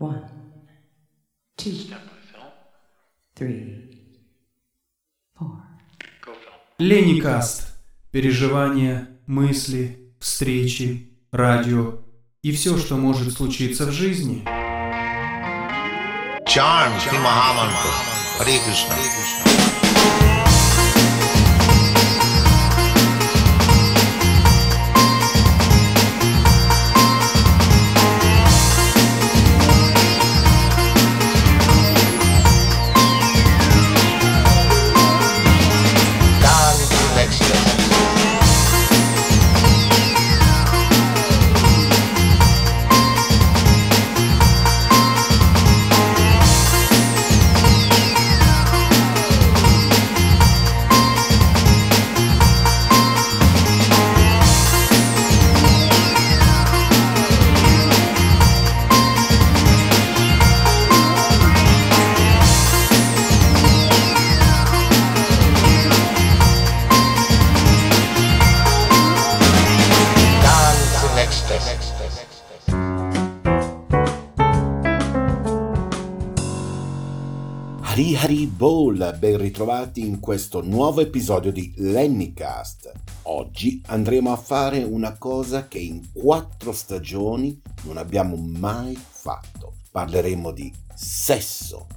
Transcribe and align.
One, 0.00 0.24
two, 1.58 1.74
three, 3.34 3.98
four. 5.38 5.62
Леникаст. 6.78 7.66
Переживания, 8.10 9.08
мысли, 9.26 10.14
встречи, 10.18 11.10
радио 11.30 11.98
и 12.42 12.50
все, 12.50 12.78
что 12.78 12.96
может 12.96 13.34
случиться 13.34 13.84
в 13.84 13.92
жизни. 13.92 14.42
Shri 16.46 17.18
Mahamantra. 17.18 17.90
Hare 18.38 18.58
Krishna. 18.64 19.79
Hari 78.00 78.16
Hari 78.16 78.46
Bol, 78.46 79.14
ben 79.18 79.36
ritrovati 79.36 80.00
in 80.00 80.20
questo 80.20 80.62
nuovo 80.62 81.02
episodio 81.02 81.52
di 81.52 81.70
Lennycast. 81.76 82.90
Oggi 83.24 83.82
andremo 83.88 84.32
a 84.32 84.36
fare 84.36 84.82
una 84.82 85.18
cosa 85.18 85.68
che 85.68 85.80
in 85.80 86.10
quattro 86.10 86.72
stagioni 86.72 87.60
non 87.82 87.98
abbiamo 87.98 88.36
mai 88.36 88.96
fatto. 88.96 89.74
Parleremo 89.90 90.50
di 90.50 90.72
sesso, 90.94 91.88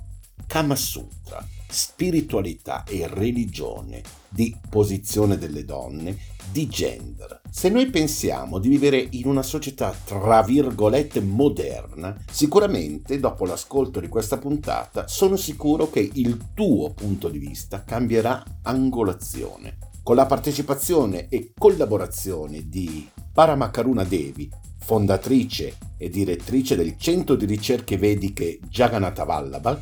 Kama 0.46 0.76
Sutra, 0.76 1.42
spiritualità 1.74 2.84
e 2.84 3.08
religione, 3.08 4.04
di 4.30 4.56
posizione 4.70 5.38
delle 5.38 5.66
donne, 5.66 6.18
di 6.52 6.68
gender. 6.68 7.42
Se 7.50 7.70
noi 7.70 7.90
pensiamo 7.90 8.60
di 8.60 8.70
vivere 8.70 9.08
in 9.12 9.28
una 9.28 9.42
società 9.42 9.94
tra 10.06 10.44
virgolette 10.44 11.20
moderna, 11.20 12.16
sicuramente 12.30 13.20
dopo 13.20 13.46
l'ascolto 13.46 14.00
di 14.00 14.08
questa 14.08 14.38
puntata 14.38 15.08
sono 15.08 15.36
sicuro 15.36 15.90
che 15.90 16.08
il 16.14 16.52
tuo 16.54 16.94
punto 16.94 17.28
di 17.28 17.40
vista 17.40 17.84
cambierà 17.84 18.44
angolazione. 18.62 19.78
Con 20.04 20.16
la 20.16 20.26
partecipazione 20.26 21.28
e 21.30 21.54
collaborazione 21.58 22.68
di 22.68 23.10
Paramakaruna 23.34 24.04
Devi, 24.04 24.50
fondatrice 24.78 25.78
e 25.98 26.10
direttrice 26.10 26.76
del 26.76 26.98
Centro 26.98 27.36
di 27.36 27.46
Ricerche 27.46 27.98
Vediche 27.98 28.60
Jagannatha 28.68 29.24
Vallabha, 29.24 29.82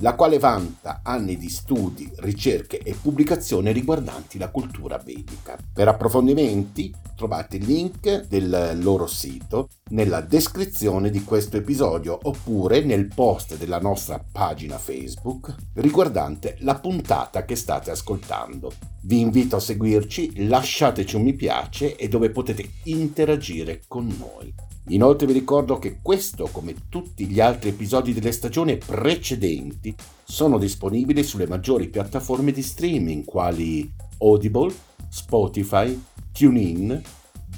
la 0.00 0.14
quale 0.14 0.38
vanta 0.38 1.00
anni 1.02 1.36
di 1.36 1.48
studi, 1.48 2.10
ricerche 2.16 2.78
e 2.78 2.94
pubblicazioni 3.00 3.72
riguardanti 3.72 4.38
la 4.38 4.50
cultura 4.50 4.98
vedica. 4.98 5.56
Per 5.72 5.88
approfondimenti 5.88 6.94
trovate 7.14 7.56
il 7.56 7.64
link 7.66 8.26
del 8.26 8.78
loro 8.82 9.06
sito 9.06 9.68
nella 9.90 10.20
descrizione 10.20 11.10
di 11.10 11.22
questo 11.22 11.58
episodio 11.58 12.18
oppure 12.22 12.80
nel 12.82 13.08
post 13.08 13.56
della 13.56 13.78
nostra 13.78 14.24
pagina 14.32 14.78
Facebook 14.78 15.54
riguardante 15.74 16.56
la 16.60 16.76
puntata 16.76 17.44
che 17.44 17.56
state 17.56 17.90
ascoltando. 17.90 18.72
Vi 19.02 19.20
invito 19.20 19.56
a 19.56 19.60
seguirci, 19.60 20.46
lasciateci 20.46 21.16
un 21.16 21.22
mi 21.22 21.34
piace 21.34 21.96
e 21.96 22.08
dove 22.08 22.30
potete 22.30 22.68
interagire 22.84 23.82
con 23.86 24.06
noi. 24.06 24.69
Inoltre 24.90 25.26
vi 25.26 25.32
ricordo 25.34 25.78
che 25.78 25.98
questo, 26.02 26.48
come 26.50 26.88
tutti 26.88 27.26
gli 27.26 27.38
altri 27.38 27.70
episodi 27.70 28.12
delle 28.12 28.32
stagioni 28.32 28.76
precedenti, 28.76 29.94
sono 30.24 30.58
disponibili 30.58 31.22
sulle 31.22 31.46
maggiori 31.46 31.88
piattaforme 31.88 32.50
di 32.50 32.62
streaming 32.62 33.24
quali 33.24 33.88
Audible, 34.18 34.72
Spotify, 35.08 36.00
TuneIn, 36.32 37.00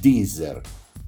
Deezer, 0.01 0.61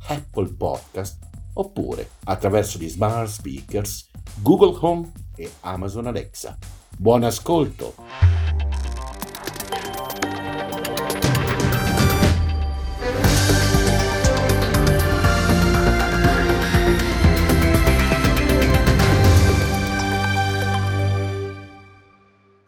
Apple 0.08 0.48
Podcast 0.56 1.18
oppure 1.54 2.08
attraverso 2.24 2.78
gli 2.78 2.88
smart 2.88 3.28
speakers, 3.28 4.08
Google 4.40 4.76
Home 4.80 5.12
e 5.36 5.50
Amazon 5.60 6.06
Alexa. 6.06 6.56
Buon 6.96 7.24
ascolto! 7.24 8.33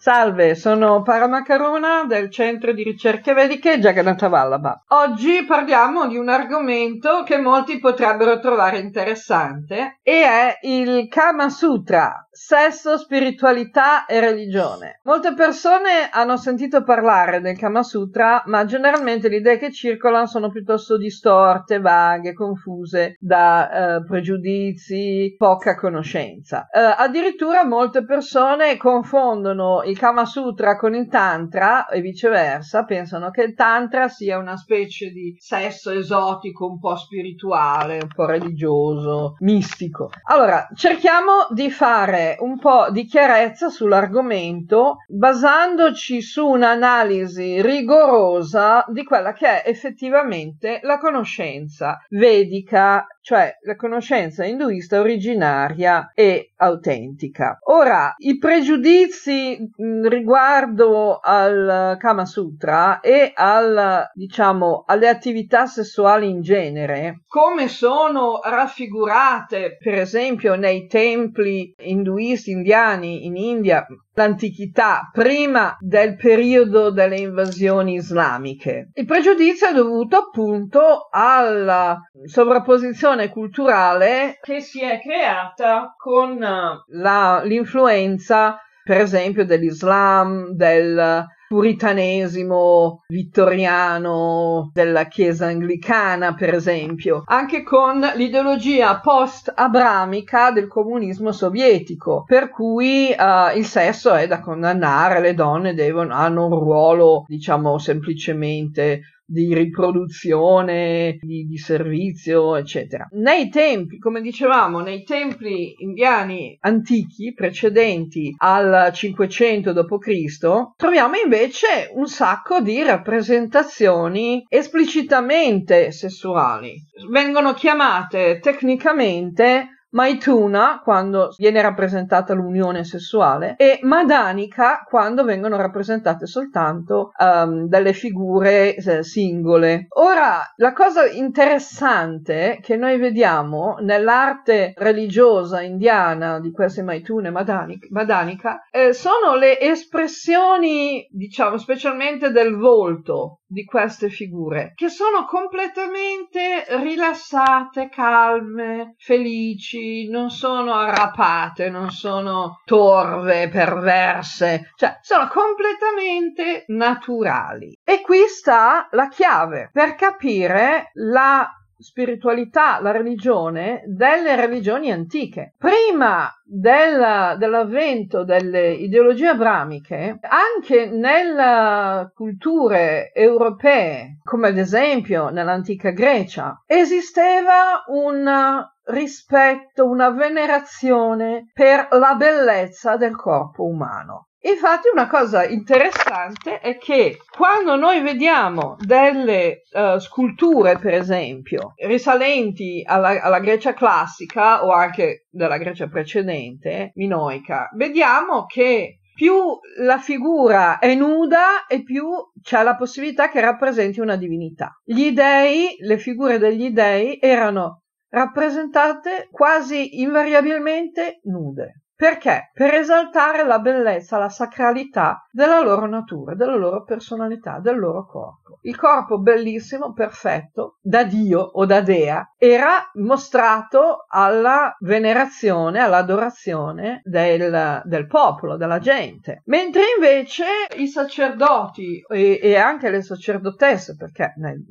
Salve, 0.07 0.55
sono 0.55 1.03
Paramacarona 1.03 2.05
del 2.07 2.31
Centro 2.31 2.73
di 2.73 2.85
Ricerche 2.85 3.33
Vediche 3.33 3.81
Jagannatha 3.81 4.29
Vallabha. 4.29 4.85
Oggi 4.91 5.45
parliamo 5.45 6.07
di 6.07 6.17
un 6.17 6.29
argomento 6.29 7.25
che 7.25 7.39
molti 7.39 7.81
potrebbero 7.81 8.39
trovare 8.39 8.79
interessante 8.79 9.99
e 10.05 10.23
è 10.23 10.59
il 10.63 11.09
Kama 11.09 11.49
Sutra, 11.49 12.26
sesso, 12.37 12.99
spiritualità 12.99 14.05
e 14.05 14.21
religione. 14.21 15.01
Molte 15.05 15.33
persone 15.33 16.11
hanno 16.13 16.37
sentito 16.37 16.83
parlare 16.83 17.41
del 17.41 17.57
Kama 17.57 17.83
Sutra, 17.83 18.43
ma 18.47 18.67
generalmente 18.67 19.29
le 19.29 19.37
idee 19.37 19.57
che 19.57 19.73
circolano 19.73 20.27
sono 20.27 20.51
piuttosto 20.51 20.99
distorte, 20.99 21.81
vaghe, 21.81 22.35
confuse 22.35 23.17
da 23.19 23.97
eh, 23.97 24.05
pregiudizi, 24.05 25.35
poca 25.39 25.75
conoscenza. 25.77 26.69
Eh, 26.71 26.79
addirittura 26.79 27.65
molte 27.65 28.05
persone 28.05 28.77
confondono 28.77 29.83
il 29.85 29.99
Kama 29.99 30.27
Sutra 30.27 30.77
con 30.77 30.95
il 30.95 31.09
Tantra 31.09 31.87
e 31.89 32.03
viceversa, 32.03 32.85
pensano 32.85 33.31
che 33.31 33.43
il 33.43 33.55
Tantra 33.55 34.09
sia 34.09 34.37
una 34.37 34.59
specie 34.59 35.09
di 35.09 35.35
sesso 35.39 35.91
esotico, 35.91 36.67
un 36.67 36.79
po' 36.79 36.97
spirituale, 36.97 37.95
un 37.95 38.11
po' 38.15 38.27
religioso, 38.27 39.37
mistico. 39.39 40.11
Allora, 40.25 40.69
cerchiamo 40.75 41.47
di 41.51 41.71
fare 41.71 42.26
un 42.41 42.59
po' 42.59 42.91
di 42.91 43.05
chiarezza 43.05 43.69
sull'argomento 43.69 44.97
basandoci 45.07 46.21
su 46.23 46.47
un'analisi 46.47 47.63
rigorosa 47.63 48.85
di 48.89 49.05
quella 49.05 49.33
che 49.33 49.63
è 49.63 49.69
effettivamente 49.69 50.81
la 50.83 50.99
conoscenza 50.99 51.99
vedica, 52.11 53.07
cioè 53.27 53.59
la 53.63 53.75
conoscenza 53.75 54.45
induista 54.45 55.01
originaria 55.01 56.13
e 56.15 56.53
autentica. 56.55 57.59
Ora, 57.63 58.15
i 58.19 58.39
pregiudizi 58.39 59.69
riguardo 60.09 61.19
al 61.21 61.97
Kama 61.99 62.25
Sutra 62.25 63.01
e 63.01 63.33
al, 63.35 64.09
diciamo, 64.15 64.85
alle 64.87 65.09
attività 65.09 65.67
sessuali 65.67 66.29
in 66.29 66.41
genere, 66.41 67.23
come 67.27 67.67
sono 67.67 68.39
raffigurate, 68.45 69.77
per 69.77 69.95
esempio, 69.95 70.55
nei 70.55 70.87
templi 70.87 71.75
induisti 71.79 72.53
indiani 72.53 73.27
in 73.27 73.35
India, 73.35 73.85
l'antichità, 74.17 75.11
prima 75.13 75.77
del 75.79 76.17
periodo 76.17 76.91
delle 76.91 77.19
invasioni 77.19 77.95
islamiche. 77.95 78.91
Il 78.95 79.05
pregiudizio 79.05 79.69
è 79.69 79.75
dovuto 79.75 80.17
appunto 80.17 81.09
alla 81.11 82.01
sovrapposizione 82.25 83.29
culturale 83.29 84.39
che 84.41 84.61
si 84.61 84.83
è 84.83 85.01
creata 85.01 85.95
con 85.97 86.43
eh, 86.43 86.85
la- 86.89 87.43
l'influenza 87.45 88.59
per 88.83 89.01
esempio 89.01 89.45
dell'Islam, 89.45 90.53
del 90.53 91.27
puritanesimo 91.49 93.05
vittoriano, 93.09 94.71
della 94.73 95.07
Chiesa 95.07 95.47
anglicana, 95.47 96.35
per 96.35 96.55
esempio, 96.55 97.23
anche 97.27 97.63
con 97.63 98.01
l'ideologia 98.15 99.01
post-abramica 99.01 100.51
del 100.51 100.69
comunismo 100.69 101.33
sovietico, 101.33 102.25
per 102.27 102.51
cui 102.51 103.11
eh, 103.11 103.53
il 103.57 103.65
sesso 103.65 104.13
è 104.13 104.27
da 104.27 104.41
condannare, 104.41 105.21
le 105.21 105.35
donne 105.35 105.75
devono, 105.75 106.15
hanno 106.15 106.47
un 106.47 106.59
ruolo, 106.59 107.25
diciamo, 107.27 107.79
semplicemente 107.79 109.01
di 109.27 109.53
riproduzione, 109.53 111.19
di, 111.21 111.47
di, 111.47 111.59
servizio, 111.59 112.55
eccetera. 112.57 113.09
Nei 113.13 113.49
tempi, 113.49 113.99
come 113.99 114.21
dicevamo, 114.21 114.81
nei 114.81 115.03
templi 115.03 115.75
indiani 115.79 116.57
antichi, 116.61 117.35
precedenti 117.35 118.33
al 118.39 118.91
500 118.93 119.73
d.C., 119.73 120.75
troviamo 120.77 121.17
invece 121.17 121.91
un 121.95 122.07
sacco 122.07 122.61
di 122.61 122.83
rappresentazioni 122.83 124.45
esplicitamente 124.49 125.91
sessuali. 125.91 126.75
Vengono 127.11 127.53
chiamate 127.53 128.39
tecnicamente 128.41 129.76
Maituna 129.97 130.83
quando 130.85 131.33
viene 131.39 131.63
rappresentata 131.63 132.35
l'unione 132.35 132.85
sessuale 132.85 133.55
e 133.57 133.79
Madanika 133.81 134.85
quando 134.87 135.25
vengono 135.25 135.57
rappresentate 135.57 136.27
soltanto 136.27 137.13
um, 137.19 137.67
delle 137.67 137.95
figure 137.95 138.75
eh, 138.75 139.03
singole. 139.03 139.87
Ora, 139.95 140.53
la 140.57 140.75
cosa 140.75 141.07
interessante 141.07 142.59
che 142.61 142.77
noi 142.77 142.99
vediamo 142.99 143.77
nell'arte 143.81 144.75
religiosa 144.77 145.63
indiana 145.63 146.41
di 146.41 146.51
queste 146.51 146.83
Maitune 146.83 147.31
Madanika, 147.31 147.87
Madanika 147.91 148.67
eh, 148.71 148.93
sono 148.93 149.35
le 149.35 149.59
espressioni, 149.59 151.09
diciamo, 151.11 151.57
specialmente 151.57 152.31
del 152.33 152.55
volto 152.57 153.41
di 153.47 153.65
queste 153.65 154.09
figure, 154.09 154.73
che 154.75 154.89
sono 154.89 155.25
completamente 155.25 156.65
rilassate, 156.69 157.89
calme, 157.89 158.95
felici, 158.99 160.09
non 160.09 160.31
sono 160.31 160.75
arrapate, 160.75 161.71
non 161.71 161.91
sono 161.91 162.61
torve, 162.65 163.49
perverse, 163.49 164.73
cioè 164.77 164.99
sono 165.01 165.29
completamente 165.29 166.65
naturali. 166.69 167.77
E 167.85 168.01
qui 168.01 168.27
sta 168.27 168.89
la 168.91 169.09
chiave 169.09 169.71
per 169.73 169.95
capire 169.95 170.91
la 170.95 171.49
spiritualità, 171.79 172.81
la 172.81 172.91
religione 172.91 173.83
delle 173.87 174.37
religioni 174.37 174.91
antiche. 174.91 175.55
Prima 175.59 176.33
del, 176.45 177.37
dell'avvento 177.39 178.25
delle 178.25 178.73
ideologie 178.73 179.29
abramiche, 179.29 180.19
anche 180.23 180.87
nelle 180.87 182.11
culture 182.15 183.13
europee, 183.13 184.19
come 184.25 184.49
ad 184.49 184.59
esempio 184.59 185.29
nell'antica 185.29 185.91
Grecia, 185.91 186.63
esisteva 186.67 187.85
un 187.89 188.65
rispetto, 188.87 189.89
una 189.89 190.11
venerazione 190.11 191.51
per 191.53 191.89
la 191.93 192.15
bellezza 192.15 192.97
del 192.97 193.17
corpo 193.17 193.65
umano. 193.65 194.29
Infatti 194.47 194.89
una 194.93 195.09
cosa 195.09 195.45
interessante 195.45 196.61
è 196.61 196.79
che 196.79 197.19
quando 197.37 197.75
noi 197.75 198.01
vediamo 198.01 198.77
delle 198.79 199.63
uh, 199.73 199.99
sculture, 199.99 200.79
per 200.79 200.95
esempio, 200.95 201.73
risalenti 201.85 202.83
alla, 202.87 203.21
alla, 203.21 203.41
Grecia 203.41 203.75
classica 203.75 204.65
o 204.65 204.71
anche 204.71 205.27
della 205.31 205.59
Grecia 205.59 205.89
precedente, 205.89 206.93
minoica, 206.95 207.71
vediamo 207.75 208.45
che 208.47 209.01
più 209.17 209.59
la 209.79 209.99
figura 209.99 210.79
è 210.79 210.95
nuda 210.95 211.67
e 211.67 211.83
più 211.83 212.07
c'è 212.41 212.63
la 212.63 212.77
possibilità 212.77 213.29
che 213.29 213.41
rappresenti 213.41 213.99
una 213.99 214.17
divinità. 214.17 214.79
Gli 214.85 215.11
dei, 215.11 215.75
le 215.81 215.99
figure 215.99 216.39
degli 216.39 216.71
dei 216.71 217.19
erano 217.21 217.86
rappresentate 218.17 219.29
quasi 219.31 220.01
invariabilmente 220.01 221.21
nude. 221.25 221.83
Perché? 221.97 222.51
Per 222.53 222.75
esaltare 222.75 223.43
la 223.43 223.59
bellezza, 223.59 224.19
la 224.19 224.29
sacralità 224.29 225.27
della 225.31 225.63
loro 225.63 225.87
natura, 225.87 226.35
della 226.35 226.55
loro 226.55 226.83
personalità, 226.83 227.59
del 227.59 227.79
loro 227.79 228.05
corpo. 228.05 228.59
Il 228.63 228.77
corpo 228.77 229.19
bellissimo, 229.19 229.95
perfetto, 229.95 230.77
da 230.83 231.05
Dio 231.05 231.41
o 231.41 231.65
da 231.65 231.81
Dea, 231.81 232.35
era 232.37 232.91
mostrato 232.97 234.05
alla 234.09 234.77
venerazione, 234.81 235.81
all'adorazione 235.81 237.01
del, 237.03 237.81
del 237.85 238.07
popolo, 238.07 238.59
della 238.59 238.79
gente. 238.79 239.41
Mentre 239.47 239.85
invece 239.97 240.45
i 240.77 240.89
sacerdoti 240.89 242.05
e, 242.07 242.39
e 242.43 242.57
anche 242.57 242.91
le 242.91 243.01
sacerdotesse, 243.01 243.97
perché 243.97 244.35
nel, 244.37 244.63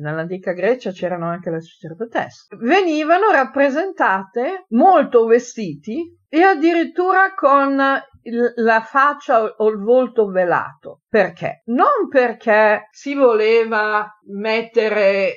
nell'antica 0.00 0.50
Grecia 0.50 0.90
c'erano 0.90 1.28
anche 1.28 1.50
le 1.50 1.60
sacerdotesse, 1.60 2.56
venivano 2.58 3.30
rappresentate 3.30 4.64
molto 4.70 5.24
vestiti 5.26 6.22
e 6.34 6.42
addirittura 6.42 7.32
con 7.32 7.76
la 7.76 8.80
faccia 8.80 9.44
o 9.44 9.68
il 9.68 9.78
volto 9.78 10.26
velato. 10.26 11.02
Perché? 11.08 11.62
Non 11.66 12.08
perché 12.10 12.88
si 12.90 13.14
voleva 13.14 14.18
mettere, 14.32 15.36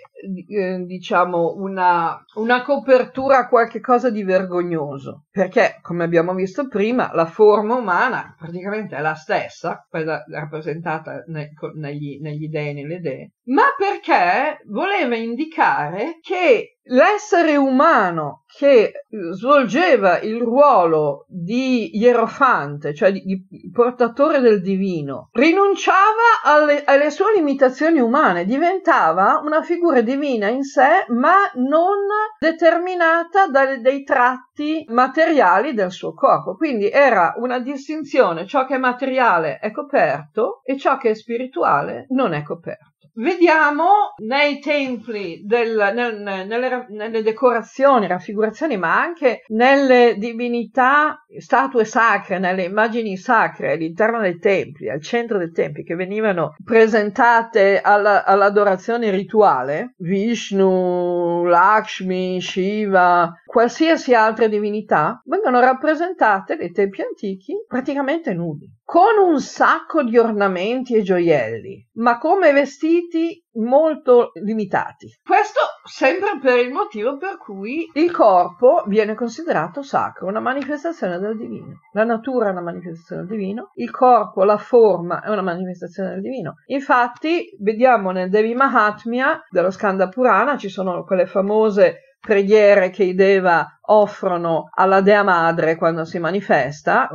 eh, 0.49 0.83
diciamo, 0.85 1.53
una, 1.57 2.17
una 2.37 2.63
copertura 2.63 3.37
a 3.37 3.47
qualche 3.47 3.79
cosa 3.79 4.09
di 4.09 4.23
vergognoso, 4.23 5.25
perché, 5.29 5.77
come 5.83 6.03
abbiamo 6.03 6.33
visto 6.33 6.67
prima, 6.67 7.11
la 7.13 7.27
forma 7.27 7.75
umana 7.75 8.33
praticamente 8.35 8.95
è 8.95 9.01
la 9.01 9.13
stessa, 9.13 9.85
quella 9.87 10.23
rappresentata 10.27 11.23
ne, 11.27 11.51
negli, 11.75 12.19
negli 12.21 12.47
dei 12.49 12.69
e 12.69 12.73
nelle 12.73 12.99
dee, 12.99 13.31
ma 13.47 13.63
perché 13.77 14.61
voleva 14.65 15.15
indicare 15.15 16.19
che 16.21 16.77
l'essere 16.89 17.55
umano 17.55 18.43
che 18.47 19.05
svolgeva 19.31 20.19
il 20.19 20.39
ruolo 20.39 21.25
di 21.27 21.97
ierofante, 21.97 22.93
cioè 22.93 23.11
di, 23.11 23.23
di 23.23 23.69
portatore 23.71 24.39
del 24.39 24.61
divino, 24.61 25.29
rinunciava 25.33 26.41
alle, 26.43 26.83
alle, 26.85 27.09
sue 27.11 27.33
limitazioni 27.35 27.99
umane, 27.99 28.45
diventava 28.45 29.41
una 29.43 29.61
figura 29.61 30.01
divina 30.01 30.47
in 30.47 30.63
sé, 30.63 31.05
ma 31.09 31.35
non 31.55 32.05
determinata 32.39 33.47
da 33.47 33.77
dei 33.77 34.03
tratti 34.03 34.85
materiali 34.89 35.73
del 35.73 35.91
suo 35.91 36.13
corpo. 36.13 36.55
Quindi 36.55 36.89
era 36.89 37.33
una 37.37 37.59
distinzione, 37.59 38.47
ciò 38.47 38.65
che 38.65 38.75
è 38.75 38.79
materiale 38.79 39.59
è 39.59 39.71
coperto 39.71 40.61
e 40.63 40.77
ciò 40.77 40.97
che 40.97 41.11
è 41.11 41.13
spirituale 41.13 42.07
non 42.09 42.33
è 42.33 42.43
coperto 42.43 42.95
vediamo 43.17 44.13
nei 44.17 44.59
templi, 44.59 45.41
del, 45.43 45.91
nel, 45.93 46.21
nelle, 46.21 46.85
nelle, 46.89 47.21
decorazioni, 47.21 48.07
raffigurazioni, 48.07 48.77
ma 48.77 48.99
anche 48.99 49.43
nelle 49.47 50.15
divinità, 50.17 51.23
statue 51.37 51.85
sacre, 51.85 52.39
nelle 52.39 52.63
immagini 52.63 53.17
sacre 53.17 53.73
all'interno 53.73 54.21
dei 54.21 54.37
templi, 54.37 54.89
al 54.89 55.01
centro 55.01 55.37
dei 55.37 55.51
templi, 55.51 55.83
che 55.83 55.95
venivano 55.95 56.55
presentate 56.63 57.81
alla, 57.81 58.25
all'adorazione 58.25 59.09
rituale, 59.09 59.93
Vishnu, 59.97 61.45
Lakshmi, 61.45 62.39
Shiva, 62.41 63.33
qualsiasi 63.45 64.13
altra 64.13 64.47
divinità, 64.47 65.21
vengono 65.25 65.59
rappresentate 65.59 66.55
nei 66.55 66.71
tempi 66.71 67.01
antichi 67.01 67.53
praticamente 67.67 68.33
nudi 68.33 68.76
con 68.87 69.17
un 69.21 69.41
sacco 69.41 70.01
di 70.01 70.17
ornamenti 70.17 70.95
e 70.95 71.01
gioielli, 71.01 71.89
ma 71.95 72.17
come 72.17 72.53
vestiti 72.53 73.43
molto 73.55 74.31
limitati. 74.35 75.09
Questo 75.21 75.59
sempre 75.83 76.39
per 76.41 76.59
il 76.59 76.71
motivo 76.71 77.17
per 77.17 77.37
cui 77.37 77.85
il 77.95 78.09
corpo 78.11 78.85
viene 78.87 79.13
considerato 79.13 79.81
sacro, 79.81 80.27
una 80.27 80.39
manifestazione 80.39 81.19
del 81.19 81.35
divino. 81.35 81.81
La 81.91 82.05
natura 82.05 82.47
è 82.47 82.51
una 82.51 82.61
manifestazione 82.61 83.25
del 83.25 83.37
divino, 83.37 83.71
il 83.73 83.91
corpo, 83.91 84.45
la 84.45 84.57
forma 84.57 85.21
è 85.21 85.29
una 85.29 85.41
manifestazione 85.41 86.11
del 86.11 86.21
divino. 86.21 86.53
Infatti, 86.67 87.57
vediamo 87.59 88.11
nel 88.11 88.29
Devi 88.29 88.53
Mahatmya 88.53 89.47
dello 89.49 89.69
Skanda 89.69 90.07
Purana 90.07 90.55
ci 90.55 90.69
sono 90.69 91.03
quelle 91.03 91.25
famose 91.25 92.03
preghiere 92.21 92.89
che 92.89 93.03
i 93.03 93.15
Deva 93.15 93.76
offrono 93.87 94.69
alla 94.73 95.01
Dea 95.01 95.23
Madre 95.23 95.75
quando 95.75 96.05
si 96.05 96.19
manifesta, 96.19 97.09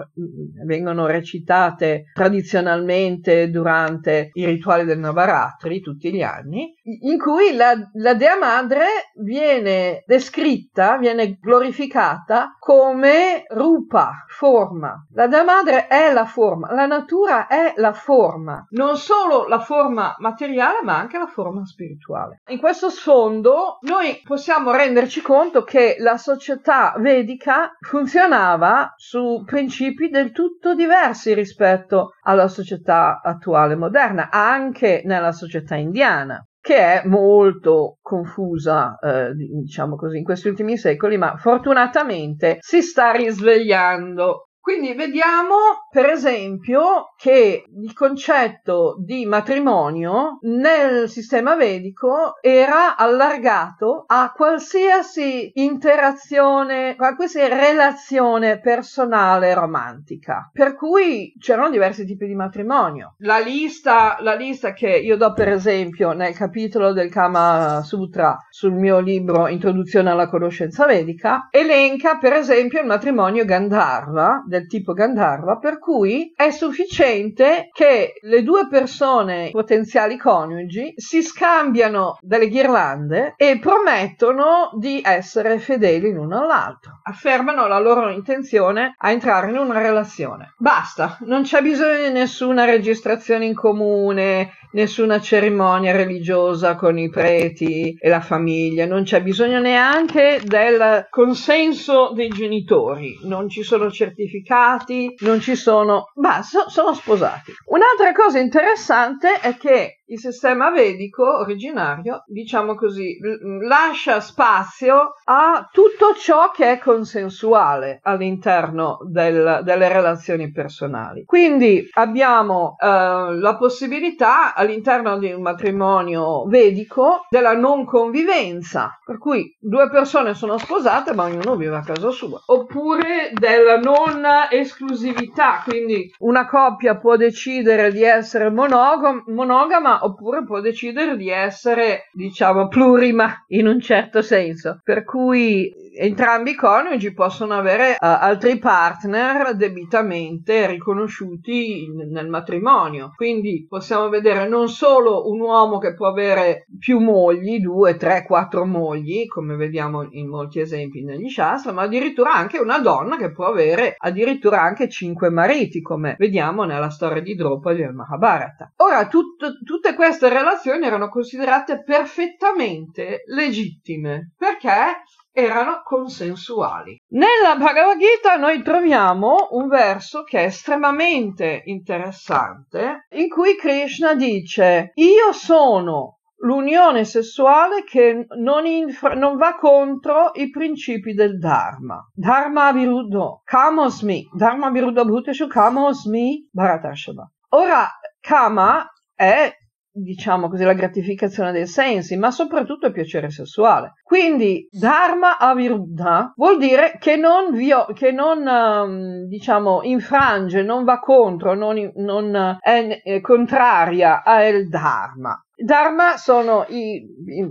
vengono 0.65 1.07
recitate 1.07 2.05
tradizionalmente 2.15 3.51
durante 3.51 4.31
i 4.33 4.45
rituali 4.47 4.85
del 4.85 4.99
Navaratri 4.99 5.81
tutti 5.81 6.13
gli 6.13 6.23
anni, 6.23 6.75
in 6.83 7.19
cui 7.19 7.55
la, 7.55 7.75
la 7.95 8.15
Dea 8.15 8.39
Madre 8.39 8.85
viene 9.17 10.03
descritta, 10.07 10.97
viene 10.97 11.39
glorificata 11.41 12.57
come 12.59 13.45
rupa, 13.49 14.25
forma. 14.29 15.07
La 15.13 15.27
Dea 15.27 15.45
Madre 15.45 15.87
è 15.87 16.13
la 16.13 16.25
forma, 16.25 16.73
la 16.73 16.87
natura 16.87 17.47
è 17.47 17.75
la 17.77 17.93
forma, 17.93 18.67
non 18.71 18.97
solo 18.97 19.47
la 19.47 19.61
forma 19.61 20.15
materiale 20.19 20.79
ma 20.83 20.99
anche 20.99 21.19
la 21.19 21.27
forma 21.27 21.65
spirituale. 21.67 22.41
In 22.49 22.59
questo 22.59 22.89
sfondo 22.89 23.79
noi 23.83 24.21
possiamo 24.25 24.73
renderci 24.73 25.21
conto 25.21 25.63
che 25.63 25.97
la 25.99 26.17
società 26.17 26.62
società 26.63 26.95
vedica 26.99 27.77
funzionava 27.81 28.95
su 28.97 29.43
principi 29.45 30.09
del 30.09 30.31
tutto 30.31 30.75
diversi 30.75 31.35
rispetto 31.35 32.13
alla 32.23 32.47
società 32.47 33.21
attuale 33.21 33.75
moderna, 33.75 34.31
anche 34.31 35.03
nella 35.05 35.33
società 35.33 35.75
indiana 35.75 36.45
che 36.61 36.77
è 36.77 37.03
molto 37.07 37.99
confusa, 38.01 38.97
eh, 39.01 39.33
diciamo 39.35 39.97
così, 39.97 40.19
in 40.19 40.25
questi 40.25 40.47
ultimi 40.47 40.77
secoli, 40.77 41.19
ma 41.19 41.35
fortunatamente 41.37 42.59
si 42.61 42.81
sta 42.83 43.11
risvegliando 43.11 44.51
Quindi 44.63 44.95
vediamo 44.95 45.57
per 45.91 46.07
esempio 46.07 47.15
che 47.17 47.65
il 47.69 47.93
concetto 47.95 48.95
di 49.05 49.27
matrimonio 49.27 50.39
nel 50.43 51.09
sistema 51.09 51.57
vedico 51.57 52.41
era 52.41 52.97
allargato 52.97 54.05
a 54.07 54.31
qualsiasi 54.33 55.51
interazione, 55.55 56.95
a 56.97 57.17
qualsiasi 57.17 57.53
relazione 57.53 58.61
personale 58.61 59.53
romantica. 59.53 60.49
Per 60.53 60.77
cui 60.77 61.35
c'erano 61.41 61.69
diversi 61.69 62.07
tipi 62.07 62.29
di 62.29 62.37
matrimonio. 62.37 63.17
La 63.19 63.41
lista, 63.41 64.19
la 64.21 64.35
lista 64.35 64.73
che 64.73 64.91
io 64.91 65.17
do 65.17 65.33
per 65.33 65.49
esempio 65.49 66.13
nel 66.13 66.37
capitolo 66.37 66.93
del 66.93 67.11
Kama 67.11 67.83
Sutra 67.83 68.39
sul 68.49 68.75
mio 68.75 69.01
libro 69.01 69.49
Introduzione 69.49 70.11
alla 70.11 70.29
conoscenza 70.29 70.87
vedica 70.87 71.49
elenca 71.51 72.17
per 72.19 72.35
esempio 72.35 72.81
il 72.81 72.87
matrimonio 72.87 73.45
Gandharva 73.45 74.45
del 74.53 74.67
tipo 74.67 74.93
Gandharva, 74.93 75.57
per 75.57 75.79
cui 75.79 76.33
è 76.37 76.51
sufficiente 76.51 77.71
che 77.73 78.19
le 78.21 78.43
due 78.43 78.69
persone 78.69 79.49
potenziali 79.51 80.19
coniugi 80.19 80.93
si 80.97 81.23
scambiano 81.23 82.19
delle 82.21 82.49
ghirlande 82.49 83.33
e 83.39 83.59
promettono 83.59 84.71
di 84.79 85.01
essere 85.03 85.59
fedeli 85.59 86.13
l'uno 86.13 86.43
all'altro. 86.43 87.01
Affermano 87.05 87.67
la 87.67 87.79
loro 87.79 88.11
intenzione 88.11 88.95
a 88.99 89.11
entrare 89.11 89.49
in 89.49 89.57
una 89.57 89.81
relazione. 89.81 90.55
Basta, 90.59 91.17
non 91.21 91.43
c'è 91.43 91.63
bisogno 91.63 92.07
di 92.07 92.13
nessuna 92.13 92.67
registrazione 92.67 93.47
in 93.47 93.55
comune, 93.55 94.51
nessuna 94.73 95.21
cerimonia 95.21 95.93
religiosa 95.93 96.75
con 96.75 96.99
i 96.99 97.09
preti 97.09 97.97
e 97.99 98.09
la 98.09 98.21
famiglia, 98.21 98.87
non 98.87 99.05
c'è 99.05 99.23
bisogno 99.23 99.61
neanche 99.61 100.41
del 100.45 101.07
consenso 101.11 102.13
dei 102.15 102.29
genitori, 102.29 103.19
non 103.25 103.49
ci 103.49 103.63
sono 103.63 103.91
certificati, 103.91 105.15
non 105.21 105.41
ci 105.41 105.55
sono, 105.55 106.11
basta, 106.15 106.69
sono 106.69 106.95
sposati. 106.95 107.53
Un'altra 107.67 108.13
cosa 108.13 108.39
interessante 108.39 109.41
è 109.41 109.57
che 109.57 110.02
il 110.07 110.19
sistema 110.19 110.71
vedico 110.71 111.39
originario, 111.39 112.25
diciamo 112.27 112.75
così, 112.75 113.19
lascia 113.63 114.21
spazio 114.21 115.15
a 115.25 115.69
tutto 115.73 116.15
ciò 116.19 116.51
che 116.51 116.73
è 116.73 116.79
consensuale 116.79 118.01
all'interno 118.03 118.99
del, 119.09 119.61
delle 119.65 119.89
relazioni 119.89 120.51
personali. 120.51 121.25
Quindi 121.25 121.89
abbiamo 121.93 122.77
eh, 122.79 122.87
la 122.87 123.57
possibilità 123.57 124.55
all'interno 124.55 125.19
di 125.19 125.33
un 125.33 125.41
matrimonio 125.41 126.45
vedico 126.47 127.27
della 127.31 127.55
non 127.55 127.85
convivenza, 127.85 128.99
per 129.05 129.19
cui 129.19 129.57
due 129.59 129.89
persone 129.89 130.35
sono 130.35 130.59
sposate 130.59 131.15
ma 131.15 131.25
ognuno 131.25 131.57
vive 131.57 131.77
a 131.77 131.83
casa 131.83 132.11
sua, 132.11 132.41
oppure 132.47 133.31
della 133.33 133.79
non 133.79 134.25
esclusività, 134.51 135.63
quindi 135.65 136.13
una 136.19 136.47
coppia 136.47 136.97
può 136.97 137.17
decidere 137.17 137.91
di 137.93 138.03
essere 138.03 138.51
monogam- 138.51 139.25
monogama 139.29 140.02
oppure 140.05 140.45
può 140.45 140.61
decidere 140.61 141.17
di 141.17 141.29
essere, 141.29 142.09
diciamo, 142.13 142.69
plurima 142.69 143.45
in 143.49 143.67
un 143.67 143.81
certo 143.81 144.23
senso. 144.23 144.81
Per 144.83 145.05
cui 145.05 145.73
entrambi 145.95 146.51
i 146.51 146.55
coniugi 146.55 147.13
possono 147.13 147.55
avere 147.55 147.93
uh, 147.93 147.97
altri 148.01 148.59
partner 148.59 149.55
debitamente 149.55 150.67
riconosciuti 150.67 151.85
in, 151.85 152.09
nel 152.11 152.29
matrimonio. 152.29 153.13
Quindi 153.15 153.67
possiamo 153.69 154.09
vedere 154.09 154.49
non 154.49 154.69
solo 154.69 155.31
un 155.31 155.41
uomo 155.41 155.79
che 155.79 155.95
può 155.95 156.09
avere 156.09 156.67
più 156.79 156.99
mogli, 156.99 157.61
due, 157.61 157.97
tre, 157.97 158.25
quattro 158.25 158.65
mogli, 158.65 159.27
come 159.27 159.57
vediamo 159.57 160.07
in 160.11 160.29
molti 160.29 160.61
esempi 160.61 161.03
negli 161.03 161.29
Shastra, 161.29 161.73
ma 161.73 161.83
addirittura 161.83 162.33
anche 162.33 162.59
una 162.59 162.79
donna 162.79 163.17
che 163.17 163.33
può 163.33 163.47
avere 163.47 163.95
addirittura 163.97 164.61
anche 164.61 164.89
cinque 164.89 165.31
mariti, 165.31 165.81
come 165.81 166.17
vediamo 166.19 166.65
nella 166.65 166.91
storia 166.91 167.23
di 167.23 167.35
Draupadi 167.35 167.81
del 167.83 167.93
Mahabharata. 167.93 168.73
Ora, 168.77 169.07
tut- 169.07 169.63
tutte 169.65 169.95
queste 169.95 170.29
relazioni 170.29 170.87
erano 170.87 171.09
considerate 171.09 171.83
perfettamente 171.83 173.23
legittime 173.27 174.33
perché 174.37 175.03
erano 175.33 175.83
consensuali. 175.83 176.97
Nella 177.13 177.57
Bhagavad 177.57 177.99
Gita 177.99 178.37
noi 178.37 178.63
troviamo 178.63 179.49
un 179.53 179.69
verso 179.69 180.23
che 180.23 180.41
è 180.41 180.45
estremamente 180.45 181.63
interessante 181.65 183.07
in 183.11 183.29
cui 183.29 183.57
Krishna 183.57 184.15
dice 184.15 184.93
io 184.95 185.33
sono 185.33 186.19
l'unione 186.43 187.05
sessuale 187.05 187.85
che 187.85 188.27
non, 188.37 188.67
infra- 188.67 189.15
non, 189.15 189.37
va 189.37 189.55
contro 189.57 190.33
i 190.35 190.51
principi 190.51 191.15
del 191.15 191.39
Dharma. 191.39 192.05
Dharma 192.13 192.73
viruddho, 192.73 193.43
kamosmi, 193.45 194.29
Dharma 194.33 194.71
viruddho 194.71 195.05
bhuteshu 195.05 195.47
kamosmi, 195.47 196.49
bharatashava. 196.51 197.31
Ora, 197.51 197.89
kama 198.21 198.87
è 199.15 199.53
diciamo 199.93 200.49
così, 200.49 200.65
la 200.65 200.73
gratificazione 200.73 201.53
dei 201.53 201.67
sensi, 201.67 202.17
ma 202.17 202.31
soprattutto 202.31 202.87
il 202.87 202.93
piacere 202.93 203.31
sessuale. 203.31 203.95
Quindi 204.03 204.67
dharma 204.71 205.39
aviruddha 205.39 206.33
vuol 206.37 206.59
dire 206.59 206.97
che 206.99 207.17
non, 207.17 207.53
vio- 207.53 207.87
che 207.95 208.11
non 208.11 208.47
um, 208.47 209.27
diciamo, 209.27 209.83
infrange, 209.83 210.63
non 210.63 210.85
va 210.85 210.99
contro, 210.99 211.55
non, 211.55 211.93
non 211.97 212.59
è, 212.61 213.03
è 213.03 213.21
contraria 213.21 214.23
al 214.23 214.69
dharma. 214.69 215.41
Dharma 215.63 216.17
sono 216.17 216.65
i, 216.69 217.05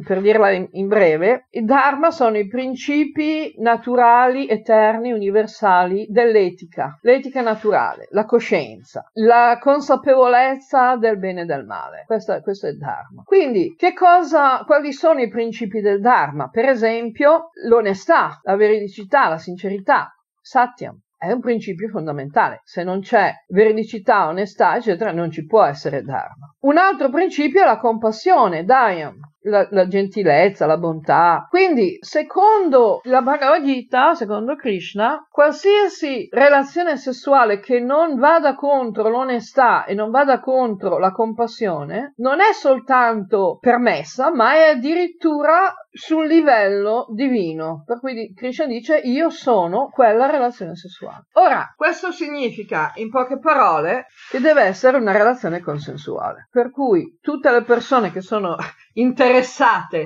per 0.05 0.21
dirla 0.21 0.51
in, 0.51 0.67
in 0.71 0.87
breve, 0.87 1.47
i 1.51 1.63
Dharma 1.63 2.11
sono 2.11 2.37
i 2.37 2.47
principi 2.47 3.53
naturali, 3.57 4.47
eterni, 4.47 5.11
universali 5.11 6.05
dell'etica, 6.09 6.99
l'etica 7.01 7.41
naturale, 7.41 8.07
la 8.11 8.25
coscienza, 8.25 9.09
la 9.13 9.57
consapevolezza 9.59 10.95
del 10.95 11.17
bene 11.17 11.41
e 11.41 11.45
del 11.45 11.65
male. 11.65 12.03
Questo, 12.05 12.39
questo 12.41 12.67
è 12.67 12.73
Dharma. 12.73 13.23
Quindi, 13.23 13.75
che 13.77 13.93
cosa, 13.93 14.63
quali 14.65 14.91
sono 14.91 15.21
i 15.21 15.29
principi 15.29 15.81
del 15.81 15.99
Dharma? 15.99 16.49
Per 16.49 16.65
esempio, 16.65 17.49
l'onestà, 17.65 18.39
la 18.43 18.55
veridicità, 18.55 19.29
la 19.29 19.37
sincerità, 19.37 20.13
Satyam, 20.41 20.97
è 21.21 21.31
un 21.31 21.39
principio 21.39 21.87
fondamentale. 21.87 22.61
Se 22.63 22.83
non 22.83 23.01
c'è 23.01 23.31
veridicità, 23.49 24.27
onestà, 24.27 24.75
eccetera, 24.75 25.11
non 25.11 25.29
ci 25.29 25.45
può 25.45 25.61
essere 25.61 26.01
Dharma. 26.01 26.51
Un 26.61 26.77
altro 26.77 27.11
principio 27.11 27.61
è 27.61 27.65
la 27.65 27.77
compassione, 27.77 28.65
Dayam, 28.65 29.19
la, 29.43 29.67
la, 29.71 29.87
gentilezza, 29.87 30.65
la 30.65 30.77
bontà. 30.77 31.47
Quindi, 31.49 31.97
secondo 32.01 33.01
la 33.03 33.21
Bhagavad 33.21 33.63
Gita, 33.63 34.13
secondo 34.13 34.55
Krishna, 34.55 35.25
qualsiasi 35.29 36.27
relazione 36.31 36.97
sessuale 36.97 37.59
che 37.59 37.79
non 37.79 38.17
vada 38.17 38.55
contro 38.55 39.09
l'onestà 39.09 39.85
e 39.85 39.93
non 39.93 40.11
vada 40.11 40.39
contro 40.39 40.97
la 40.97 41.11
compassione, 41.11 42.13
non 42.17 42.39
è 42.41 42.53
soltanto 42.53 43.57
permessa, 43.59 44.33
ma 44.33 44.53
è 44.53 44.69
addirittura 44.69 45.73
sul 45.91 46.27
livello 46.27 47.07
divino. 47.09 47.83
Per 47.85 47.99
cui 47.99 48.33
Krishna 48.33 48.65
dice 48.65 48.97
io 48.97 49.29
sono 49.29 49.89
quella 49.89 50.29
relazione 50.29 50.75
sessuale. 50.75 51.25
Ora, 51.33 51.73
questo 51.75 52.11
significa, 52.11 52.91
in 52.95 53.09
poche 53.09 53.39
parole, 53.39 54.05
che 54.29 54.39
deve 54.39 54.61
essere 54.61 54.97
una 54.97 55.11
relazione 55.11 55.59
consensuale. 55.59 56.47
Per 56.51 56.71
cui 56.71 57.17
tutte 57.21 57.51
le 57.51 57.63
persone 57.63 58.11
che 58.11 58.21
sono 58.21 58.55
interessate 58.93 59.30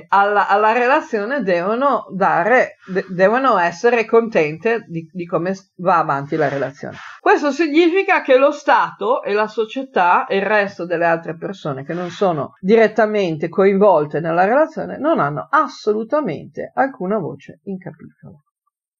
alla, 0.08 0.48
alla 0.48 0.72
relazione 0.72 1.42
devono 1.42 2.06
dare, 2.10 2.76
de, 2.86 3.04
devono 3.08 3.58
essere 3.58 4.04
contente 4.04 4.84
di, 4.86 5.08
di, 5.12 5.26
come 5.26 5.54
va 5.76 5.98
avanti 5.98 6.36
la 6.36 6.48
relazione. 6.48 6.96
Questo 7.20 7.50
significa 7.50 8.22
che 8.22 8.36
lo 8.36 8.52
Stato 8.52 9.22
e 9.22 9.32
la 9.32 9.48
società 9.48 10.26
e 10.26 10.36
il 10.36 10.46
resto 10.46 10.86
delle 10.86 11.06
altre 11.06 11.36
persone 11.36 11.84
che 11.84 11.94
non 11.94 12.10
sono 12.10 12.54
direttamente 12.60 13.48
coinvolte 13.48 14.20
nella 14.20 14.44
relazione 14.44 14.98
non 14.98 15.18
hanno 15.18 15.48
assolutamente 15.50 16.70
alcuna 16.74 17.18
voce 17.18 17.60
in 17.64 17.78
capitolo. 17.78 18.45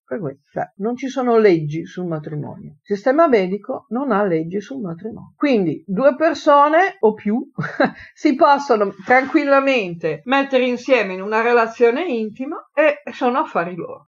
Cui, 0.06 0.38
cioè, 0.52 0.70
non 0.76 0.94
ci 0.94 1.08
sono 1.08 1.36
leggi 1.36 1.84
sul 1.84 2.06
matrimonio. 2.06 2.76
Il 2.82 2.96
sistema 2.96 3.26
medico 3.26 3.86
non 3.88 4.12
ha 4.12 4.22
leggi 4.22 4.60
sul 4.60 4.80
matrimonio. 4.80 5.32
Quindi 5.36 5.82
due 5.84 6.14
persone 6.14 6.96
o 7.00 7.12
più 7.12 7.50
si 8.14 8.36
possono 8.36 8.94
tranquillamente 9.04 10.22
mettere 10.26 10.64
insieme 10.64 11.14
in 11.14 11.22
una 11.22 11.40
relazione 11.40 12.04
intima 12.06 12.70
e 12.72 13.02
sono 13.12 13.40
affari 13.40 13.74
loro. 13.74 14.10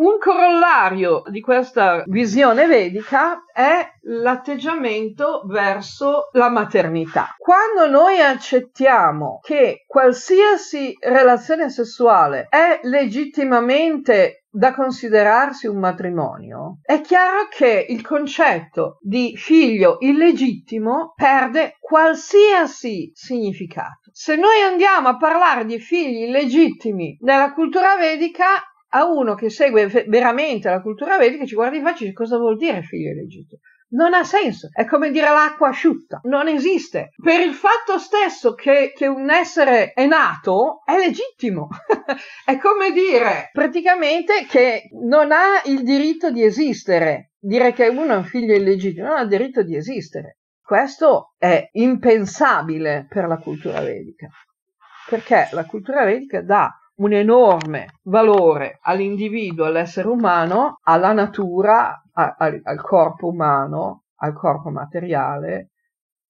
Un 0.00 0.16
corollario 0.18 1.22
di 1.26 1.42
questa 1.42 2.04
visione 2.06 2.66
vedica 2.66 3.44
è 3.52 3.86
l'atteggiamento 4.04 5.42
verso 5.44 6.30
la 6.32 6.48
maternità. 6.48 7.34
Quando 7.36 7.86
noi 7.86 8.18
accettiamo 8.18 9.40
che 9.42 9.84
qualsiasi 9.86 10.96
relazione 10.98 11.68
sessuale 11.68 12.46
è 12.48 12.80
legittimamente 12.84 14.44
da 14.50 14.72
considerarsi 14.72 15.66
un 15.66 15.78
matrimonio, 15.78 16.78
è 16.82 17.02
chiaro 17.02 17.48
che 17.50 17.84
il 17.86 18.00
concetto 18.00 18.96
di 19.02 19.36
figlio 19.36 19.98
illegittimo 20.00 21.12
perde 21.14 21.76
qualsiasi 21.78 23.10
significato. 23.14 24.10
Se 24.12 24.34
noi 24.34 24.60
andiamo 24.62 25.08
a 25.08 25.16
parlare 25.16 25.66
di 25.66 25.78
figli 25.78 26.22
illegittimi 26.22 27.18
nella 27.20 27.52
cultura 27.52 27.96
vedica, 27.96 28.46
a 28.90 29.04
uno 29.06 29.34
che 29.34 29.50
segue 29.50 29.86
ve- 29.86 30.04
veramente 30.08 30.68
la 30.68 30.80
cultura 30.80 31.18
vedica 31.18 31.44
ci 31.44 31.54
guarda 31.54 31.76
in 31.76 31.82
faccia 31.82 32.02
e 32.02 32.06
dice 32.06 32.12
cosa 32.12 32.38
vuol 32.38 32.56
dire 32.56 32.82
figlio 32.82 33.10
illegitimo? 33.10 33.60
Non 33.92 34.14
ha 34.14 34.22
senso, 34.22 34.68
è 34.72 34.84
come 34.84 35.10
dire 35.10 35.30
l'acqua 35.30 35.68
asciutta, 35.68 36.20
non 36.24 36.46
esiste. 36.46 37.10
Per 37.20 37.40
il 37.40 37.54
fatto 37.54 37.98
stesso 37.98 38.54
che, 38.54 38.92
che 38.94 39.08
un 39.08 39.30
essere 39.30 39.92
è 39.94 40.06
nato, 40.06 40.82
è 40.84 40.96
legittimo. 40.96 41.68
è 42.44 42.56
come 42.58 42.92
dire 42.92 43.50
praticamente 43.52 44.46
che 44.48 44.90
non 44.92 45.32
ha 45.32 45.60
il 45.64 45.82
diritto 45.82 46.30
di 46.30 46.44
esistere. 46.44 47.32
Dire 47.36 47.72
che 47.72 47.88
uno 47.88 48.12
è 48.12 48.16
un 48.16 48.24
figlio 48.24 48.54
illegittimo 48.54 49.08
non 49.08 49.16
ha 49.16 49.22
il 49.22 49.28
diritto 49.28 49.62
di 49.62 49.74
esistere. 49.74 50.38
Questo 50.62 51.34
è 51.36 51.68
impensabile 51.72 53.06
per 53.08 53.26
la 53.26 53.38
cultura 53.38 53.80
vedica, 53.80 54.28
perché 55.08 55.48
la 55.50 55.64
cultura 55.64 56.04
vedica 56.04 56.42
dà 56.42 56.79
un 57.00 57.12
enorme 57.12 57.98
valore 58.04 58.78
all'individuo, 58.82 59.64
all'essere 59.64 60.08
umano, 60.08 60.78
alla 60.82 61.12
natura, 61.12 62.02
a, 62.12 62.36
a, 62.38 62.60
al 62.62 62.80
corpo 62.82 63.28
umano, 63.28 64.04
al 64.16 64.34
corpo 64.34 64.70
materiale, 64.70 65.70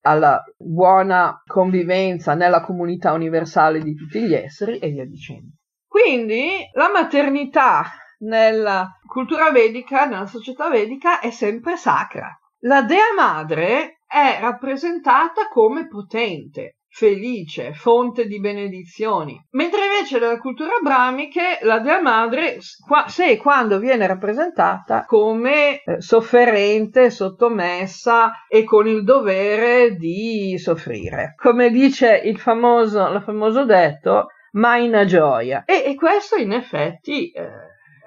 alla 0.03 0.43
buona 0.57 1.43
convivenza 1.45 2.35
nella 2.35 2.61
comunità 2.61 3.13
universale 3.13 3.81
di 3.81 3.95
tutti 3.95 4.23
gli 4.23 4.35
esseri 4.35 4.79
e 4.79 4.91
via 4.91 5.05
dicendo. 5.05 5.57
Quindi 5.87 6.69
la 6.73 6.91
maternità 6.91 7.85
nella 8.21 8.89
cultura 9.07 9.51
vedica, 9.51 10.07
nella 10.07 10.27
società 10.27 10.69
vedica, 10.69 11.19
è 11.19 11.31
sempre 11.31 11.77
sacra. 11.77 12.29
La 12.61 12.83
dea 12.83 13.13
madre 13.17 14.01
è 14.07 14.39
rappresentata 14.41 15.49
come 15.49 15.89
potente, 15.89 16.77
felice, 16.91 17.73
fonte 17.73 18.27
di 18.27 18.41
benedizioni, 18.41 19.41
mentre 19.53 19.85
invece 19.87 20.19
nella 20.19 20.39
cultura 20.39 20.73
brahmiche 20.83 21.61
la 21.63 21.79
Dea 21.79 22.01
Madre, 22.01 22.59
se 23.07 23.31
e 23.31 23.37
quando 23.37 23.79
viene 23.79 24.07
rappresentata 24.07 25.05
come 25.05 25.83
eh, 25.83 26.01
sofferente, 26.01 27.11
sottomessa 27.11 28.47
e 28.49 28.65
con 28.65 28.89
il 28.89 29.05
dovere 29.05 29.95
di 29.95 30.59
soffrire. 30.59 31.35
Come 31.37 31.71
dice 31.71 32.21
il 32.25 32.39
famoso, 32.39 33.07
il 33.07 33.23
famoso 33.23 33.65
detto, 33.65 34.27
mai 34.53 34.89
una 34.89 35.05
gioia. 35.05 35.65
E, 35.65 35.85
e 35.87 35.95
questo 35.95 36.37
in 36.37 36.53
effetti 36.53 37.31
eh, 37.31 37.49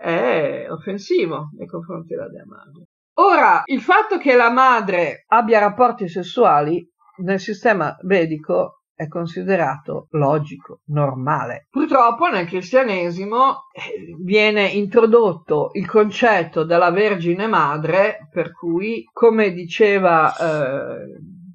è 0.01 0.67
offensivo 0.69 1.51
nei 1.57 1.67
confronti 1.67 2.13
della 2.13 2.27
Dea 2.27 2.45
Madre. 2.45 2.87
Ora, 3.15 3.61
il 3.65 3.79
fatto 3.79 4.17
che 4.17 4.35
la 4.35 4.49
madre 4.49 5.23
abbia 5.27 5.59
rapporti 5.59 6.09
sessuali 6.09 6.83
nel 7.17 7.39
sistema 7.39 7.95
vedico 8.03 8.83
è 8.95 9.07
considerato 9.07 10.07
logico, 10.11 10.81
normale. 10.85 11.67
Purtroppo 11.69 12.29
nel 12.29 12.45
cristianesimo 12.45 13.69
eh, 13.71 14.15
viene 14.23 14.65
introdotto 14.67 15.71
il 15.73 15.87
concetto 15.87 16.63
della 16.63 16.91
Vergine 16.91 17.47
Madre, 17.47 18.29
per 18.31 18.51
cui, 18.51 19.03
come 19.11 19.51
diceva, 19.51 20.33
eh, 20.35 21.07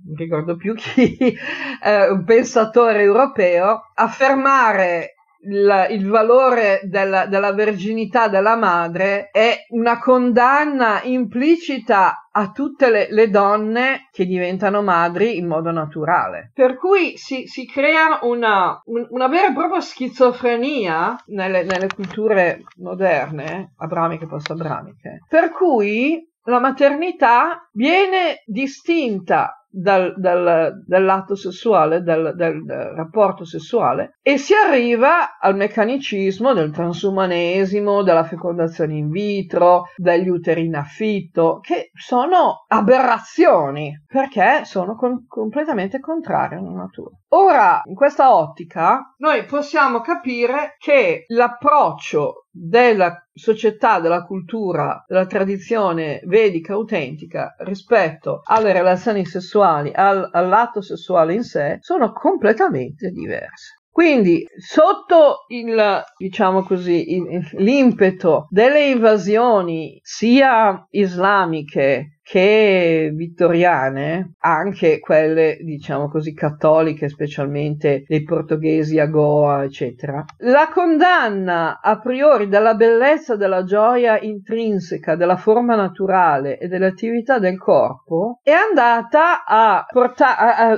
non 0.08 0.16
ricordo 0.16 0.56
più 0.56 0.74
chi, 0.74 1.16
eh, 1.82 2.10
un 2.10 2.24
pensatore 2.24 3.02
europeo, 3.02 3.82
affermare 3.94 5.14
il, 5.40 5.86
il 5.90 6.08
valore 6.08 6.80
della, 6.84 7.26
della, 7.26 7.52
verginità 7.52 8.28
della 8.28 8.56
madre 8.56 9.30
è 9.30 9.66
una 9.70 9.98
condanna 9.98 11.02
implicita 11.02 12.28
a 12.30 12.50
tutte 12.50 12.90
le, 12.90 13.08
le, 13.10 13.30
donne 13.30 14.08
che 14.10 14.24
diventano 14.24 14.82
madri 14.82 15.36
in 15.36 15.46
modo 15.46 15.70
naturale. 15.70 16.50
Per 16.54 16.76
cui 16.76 17.16
si, 17.16 17.46
si 17.46 17.66
crea 17.66 18.20
una, 18.22 18.80
un, 18.86 19.06
una, 19.10 19.28
vera 19.28 19.48
e 19.48 19.52
propria 19.52 19.80
schizofrenia 19.80 21.16
nelle, 21.26 21.64
nelle 21.64 21.88
culture 21.94 22.64
moderne, 22.76 23.74
abramiche 23.78 24.24
e 24.24 24.28
post-abramiche, 24.28 25.20
per 25.28 25.50
cui 25.50 26.26
la 26.44 26.60
maternità 26.60 27.68
viene 27.72 28.42
distinta 28.46 29.58
dal, 29.70 30.14
dal, 30.16 30.82
dall'atto 30.86 31.34
sessuale, 31.34 32.02
dal, 32.02 32.34
dal, 32.34 32.64
rapporto 32.94 33.44
sessuale 33.44 34.18
e 34.22 34.38
si 34.38 34.54
arriva 34.54 35.38
al 35.38 35.56
meccanicismo 35.56 36.54
del 36.54 36.70
transumanesimo, 36.70 38.02
della 38.02 38.24
fecondazione 38.24 38.96
in 38.96 39.10
vitro, 39.10 39.84
degli 39.96 40.28
uteri 40.28 40.64
in 40.64 40.74
affitto, 40.74 41.58
che 41.60 41.90
sono 41.94 42.64
aberrazioni 42.68 44.04
perché 44.06 44.64
sono 44.64 44.96
con, 44.96 45.26
completamente 45.26 46.00
contrarie 46.00 46.58
alla 46.58 46.70
natura. 46.70 47.14
Ora, 47.30 47.82
in 47.84 47.94
questa 47.94 48.34
ottica, 48.34 49.14
noi 49.18 49.44
possiamo 49.44 50.00
capire 50.00 50.76
che 50.78 51.24
l'approccio 51.28 52.46
della 52.50 53.22
società, 53.32 54.00
della 54.00 54.24
cultura, 54.24 55.04
della 55.06 55.26
tradizione 55.26 56.20
vedica 56.24 56.72
autentica 56.72 57.54
rispetto 57.58 58.40
alle 58.44 58.72
relazioni 58.72 59.24
sessuali, 59.24 59.57
al, 59.62 60.28
all'atto 60.32 60.80
sessuale 60.80 61.34
in 61.34 61.42
sé, 61.42 61.78
sono 61.80 62.12
completamente 62.12 63.10
diverse. 63.10 63.76
Quindi, 63.90 64.46
sotto 64.56 65.44
il, 65.48 66.04
diciamo 66.16 66.62
così, 66.62 67.20
l'impeto 67.56 68.46
delle 68.48 68.90
invasioni 68.90 69.98
sia 70.02 70.86
islamiche 70.90 72.17
che 72.28 73.10
vittoriane, 73.14 74.34
anche 74.40 74.98
quelle, 74.98 75.56
diciamo 75.62 76.10
così, 76.10 76.34
cattoliche, 76.34 77.08
specialmente 77.08 78.04
dei 78.06 78.22
portoghesi 78.22 78.98
a 78.98 79.06
Goa, 79.06 79.64
eccetera, 79.64 80.22
la 80.40 80.68
condanna 80.70 81.80
a 81.80 81.98
priori 81.98 82.48
della 82.48 82.74
bellezza 82.74 83.34
della 83.34 83.64
gioia 83.64 84.20
intrinseca, 84.20 85.16
della 85.16 85.38
forma 85.38 85.74
naturale 85.74 86.58
e 86.58 86.68
delle 86.68 86.88
attività 86.88 87.38
del 87.38 87.56
corpo 87.56 88.40
è 88.42 88.52
andata 88.52 89.46
a 89.46 89.86
portare 89.90 90.76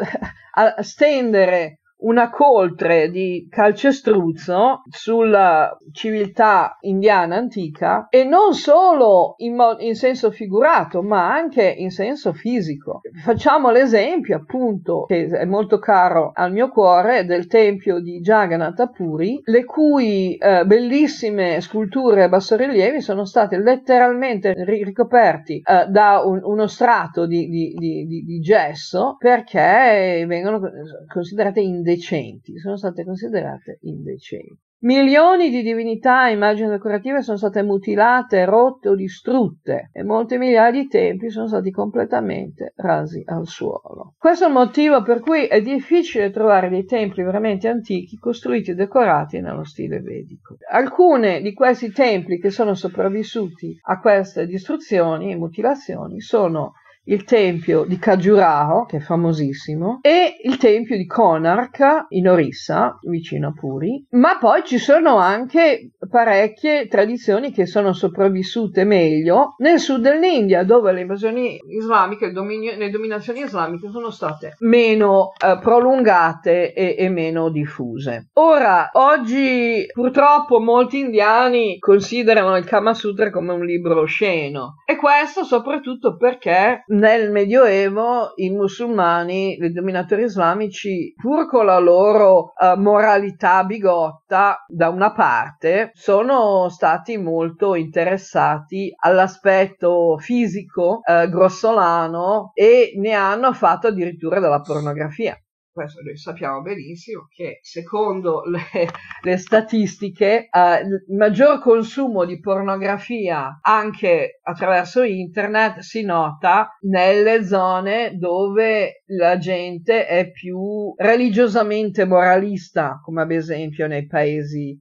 a, 0.53 0.75
a 0.77 0.83
stendere 0.83 1.80
una 2.01 2.31
coltre 2.31 3.11
di 3.11 3.47
calcestruzzo 3.51 4.83
sulla 4.89 5.77
civiltà 5.93 6.77
indiana 6.81 7.37
antica 7.37 8.07
e 8.09 8.25
non 8.25 8.55
solo 8.55 9.35
in, 9.39 9.55
mo- 9.55 9.77
in, 9.79 9.95
senso 9.95 10.31
figurato 10.31 11.03
ma 11.03 11.33
anche 11.33 11.63
in 11.65 11.91
senso 11.91 12.33
fisico. 12.33 13.01
Facciamo 13.23 13.71
l'esempio 13.71 14.37
appunto 14.37 15.05
che 15.07 15.27
è 15.27 15.45
molto 15.45 15.79
caro 15.79 16.31
al 16.35 16.53
mio 16.53 16.69
cuore 16.69 17.25
del 17.25 17.47
tempio 17.47 18.01
di 18.01 18.21
Jagannath 18.21 18.93
Puri 18.93 19.41
le 19.45 19.65
cui 19.65 20.37
eh, 20.37 20.65
bellissime 20.65 21.61
sculture 21.61 22.25
a 22.25 22.29
bassorilievi 22.29 23.01
sono 23.01 23.25
state 23.25 23.59
letteralmente 23.59 24.55
ricoperti 24.65 25.63
eh, 25.65 25.87
da 25.89 26.23
un, 26.25 26.41
uno 26.43 26.67
strato 26.67 27.27
di, 27.27 27.49
di, 27.49 27.75
di, 27.77 28.23
di 28.25 28.41
gesso 28.41 29.17
perché 29.19 30.25
vengono 30.27 30.61
considerate 31.09 31.61
indecenti 31.61 31.90
indecenti, 31.91 32.59
sono 32.59 32.77
state 32.77 33.05
considerate 33.05 33.79
indecenti. 33.83 34.69
Milioni 34.83 35.51
di 35.51 35.61
divinità 35.61 36.29
e 36.29 36.33
immagini 36.33 36.71
decorative 36.71 37.21
sono 37.21 37.37
state 37.37 37.63
mutilate, 37.63 38.47
rotte 38.47 38.89
o 38.89 38.95
distrutte 38.95 39.91
e 39.93 40.03
molte 40.03 40.39
migliaia 40.39 40.71
di 40.71 40.89
templi 40.89 41.29
sono 41.29 41.47
stati 41.49 41.71
completamente 41.71 42.73
rasi 42.77 43.23
al 43.27 43.47
suolo. 43.47 44.15
Questo 44.17 44.45
è 44.45 44.49
il 44.49 44.55
motivo 44.55 45.03
per 45.03 45.21
cui 45.21 45.45
è 45.45 45.61
difficile 45.61 46.31
trovare 46.31 46.71
dei 46.71 46.87
templi 46.87 47.23
veramente 47.23 47.69
antichi 47.69 48.17
costruiti 48.17 48.71
e 48.71 48.75
decorati 48.75 49.41
nello 49.41 49.65
stile 49.65 50.01
vedico. 50.01 50.57
Alcuni 50.71 51.43
di 51.43 51.53
questi 51.53 51.93
templi 51.93 52.39
che 52.39 52.49
sono 52.49 52.73
sopravvissuti 52.73 53.79
a 53.83 54.01
queste 54.01 54.47
distruzioni 54.47 55.31
e 55.31 55.37
mutilazioni 55.37 56.23
sono 56.23 56.73
il 57.05 57.25
tempio 57.25 57.85
di 57.85 57.99
Khajuraho, 57.99 58.85
che 58.85 58.99
è 58.99 59.01
famosissimo, 59.01 60.01
e 60.03 60.37
il 60.43 60.57
tempio 60.59 60.97
di 60.97 61.07
Konark 61.07 62.07
in 62.11 62.29
Orissa, 62.29 62.99
vicino 63.03 63.49
a 63.49 63.53
Puri, 63.53 64.07
ma 64.11 64.39
poi 64.39 64.63
ci 64.65 64.79
sono 64.79 65.17
anche 65.17 65.93
parecchie 66.09 66.87
tradizioni 66.89 67.53
che 67.53 67.67
sono 67.67 67.93
sopravvissute 67.93 68.85
meglio 68.85 69.55
nel 69.59 69.79
sud 69.79 70.03
dell'India, 70.03 70.65
dove 70.65 70.93
le 70.93 71.01
invasioni 71.01 71.59
islamiche, 71.69 72.33
dominio- 72.33 72.77
le 72.77 72.91
dominazioni 72.91 73.41
islamiche 73.41 73.89
sono 73.91 74.11
state 74.11 74.55
meno 74.61 75.33
eh, 75.33 75.59
prolungate 75.61 76.73
e-, 76.73 76.97
e 76.99 77.09
meno 77.09 77.51
diffuse. 77.51 78.29
Ora, 78.35 78.91
oggi 78.93 79.87
purtroppo 79.93 80.61
molti 80.61 80.99
indiani 80.99 81.79
considerano 81.79 82.57
il 82.57 82.65
Kama 82.65 82.95
Sutra 82.95 83.31
come 83.31 83.53
un 83.53 83.65
libro 83.65 84.01
osceno 84.01 84.75
e 84.87 84.97
questo 84.97 85.45
soprattutto 85.45 86.17
perché 86.17 86.85
nel 86.91 87.31
Medioevo 87.31 88.33
i 88.37 88.51
musulmani, 88.51 89.57
i 89.57 89.73
dominatori 89.73 90.23
islamici, 90.23 91.13
pur 91.17 91.49
con 91.49 91.67
la 91.67 91.79
loro 91.79 92.53
uh, 92.57 92.79
moralità 92.79 93.65
bigotta 93.65 94.65
da 94.67 94.89
una 94.89 95.13
parte, 95.13 95.91
sono 95.95 96.69
stati 96.69 97.17
molto 97.17 97.75
interessati 97.75 98.93
all'aspetto 98.97 100.17
fisico 100.19 101.01
uh, 101.05 101.29
grossolano 101.29 102.51
e 102.55 102.93
ne 102.97 103.13
hanno 103.13 103.53
fatto 103.53 103.89
addirittura 103.89 104.41
della 104.41 104.61
pornografia. 104.61 105.37
Questo 105.73 106.03
noi 106.03 106.17
sappiamo 106.17 106.63
benissimo 106.63 107.27
che 107.29 107.61
secondo 107.63 108.43
le, 108.51 108.89
le 109.23 109.37
statistiche 109.37 110.49
eh, 110.51 110.81
il 110.81 111.17
maggior 111.17 111.61
consumo 111.61 112.25
di 112.25 112.41
pornografia 112.41 113.61
anche 113.63 114.41
attraverso 114.43 115.03
internet 115.03 115.79
si 115.79 116.03
nota 116.03 116.77
nelle 116.81 117.45
zone 117.45 118.17
dove 118.17 119.03
la 119.07 119.39
gente 119.39 120.07
è 120.07 120.31
più 120.31 120.93
religiosamente 120.97 122.05
moralista, 122.05 123.01
come 123.03 123.23
ad 123.23 123.31
esempio 123.31 123.87
nei 123.87 124.07
paesi 124.07 124.79